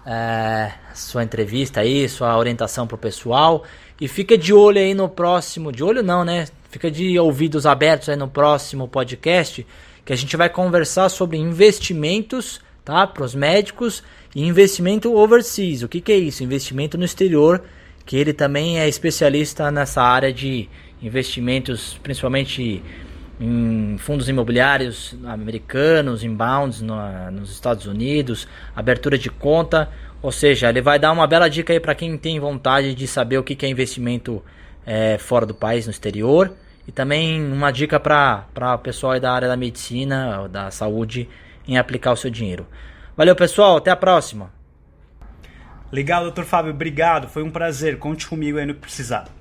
é, 0.04 0.72
sua 0.96 1.24
entrevista 1.24 1.82
aí, 1.82 2.10
sua 2.10 2.36
orientação 2.36 2.88
pro 2.88 2.98
pessoal. 2.98 3.64
E 4.02 4.08
fica 4.08 4.36
de 4.36 4.52
olho 4.52 4.80
aí 4.80 4.96
no 4.96 5.08
próximo. 5.08 5.72
De 5.72 5.84
olho 5.84 6.02
não, 6.02 6.26
né? 6.26 6.48
Fica 6.72 6.90
de 6.90 7.20
ouvidos 7.20 7.68
abertos 7.68 8.10
aí 8.10 8.16
no 8.16 8.28
próximo 8.28 8.88
podcast. 8.88 9.66
Que 10.04 10.14
a 10.14 10.16
gente 10.16 10.36
vai 10.36 10.50
conversar 10.50 11.10
sobre 11.10 11.38
investimentos, 11.38 12.60
tá? 12.84 13.06
Para 13.06 13.24
os 13.24 13.36
médicos 13.36 14.02
e 14.34 14.44
investimento 14.44 15.16
overseas. 15.16 15.84
O 15.84 15.88
que, 15.88 16.02
que 16.02 16.12
é 16.12 16.18
isso? 16.18 16.44
Investimento 16.44 16.98
no 16.98 17.06
exterior. 17.06 17.62
Que 18.04 18.18
ele 18.18 18.34
também 18.34 18.80
é 18.80 18.90
especialista 18.90 19.70
nessa 19.70 20.02
área 20.02 20.34
de 20.34 20.68
investimentos, 21.04 22.00
principalmente 22.02 22.82
em 23.40 23.98
fundos 23.98 24.28
imobiliários 24.28 25.16
americanos, 25.26 26.24
inbounds 26.24 26.82
no, 26.82 26.96
nos 27.32 27.52
Estados 27.52 27.86
Unidos, 27.86 28.48
abertura 28.76 29.18
de 29.18 29.30
conta, 29.30 29.90
ou 30.22 30.32
seja, 30.32 30.68
ele 30.70 30.82
vai 30.82 31.00
dar 31.00 31.12
uma 31.12 31.26
bela 31.26 31.50
dica 31.50 31.72
aí 31.72 31.80
para 31.80 31.96
quem 31.96 32.18
tem 32.18 32.40
vontade 32.40 32.94
de 32.94 33.08
saber 33.08 33.38
o 33.38 33.44
que 33.44 33.66
é 33.66 33.70
investimento 33.70 34.44
é, 34.86 35.18
fora 35.18 35.46
do 35.46 35.54
país, 35.54 35.86
no 35.86 35.92
exterior, 35.92 36.52
e 36.86 36.92
também 36.92 37.42
uma 37.42 37.72
dica 37.72 38.00
para 38.00 38.76
o 38.76 38.80
pessoal 38.80 39.18
da 39.20 39.32
área 39.32 39.48
da 39.48 39.56
medicina, 39.56 40.48
da 40.50 40.70
saúde, 40.70 41.30
em 41.68 41.78
aplicar 41.78 42.12
o 42.12 42.18
seu 42.18 42.30
dinheiro. 42.30 42.68
Valeu, 43.16 43.36
pessoal, 43.36 43.78
até 43.78 43.92
a 43.92 43.96
próxima. 43.96 44.52
Legal, 45.92 46.24
doutor 46.24 46.46
Fábio, 46.46 46.72
obrigado, 46.72 47.28
foi 47.28 47.44
um 47.44 47.50
prazer. 47.50 47.98
Conte 47.98 48.28
comigo 48.28 48.58
aí 48.58 48.66
no 48.66 48.74
que 48.74 48.82
precisar. 48.82 49.39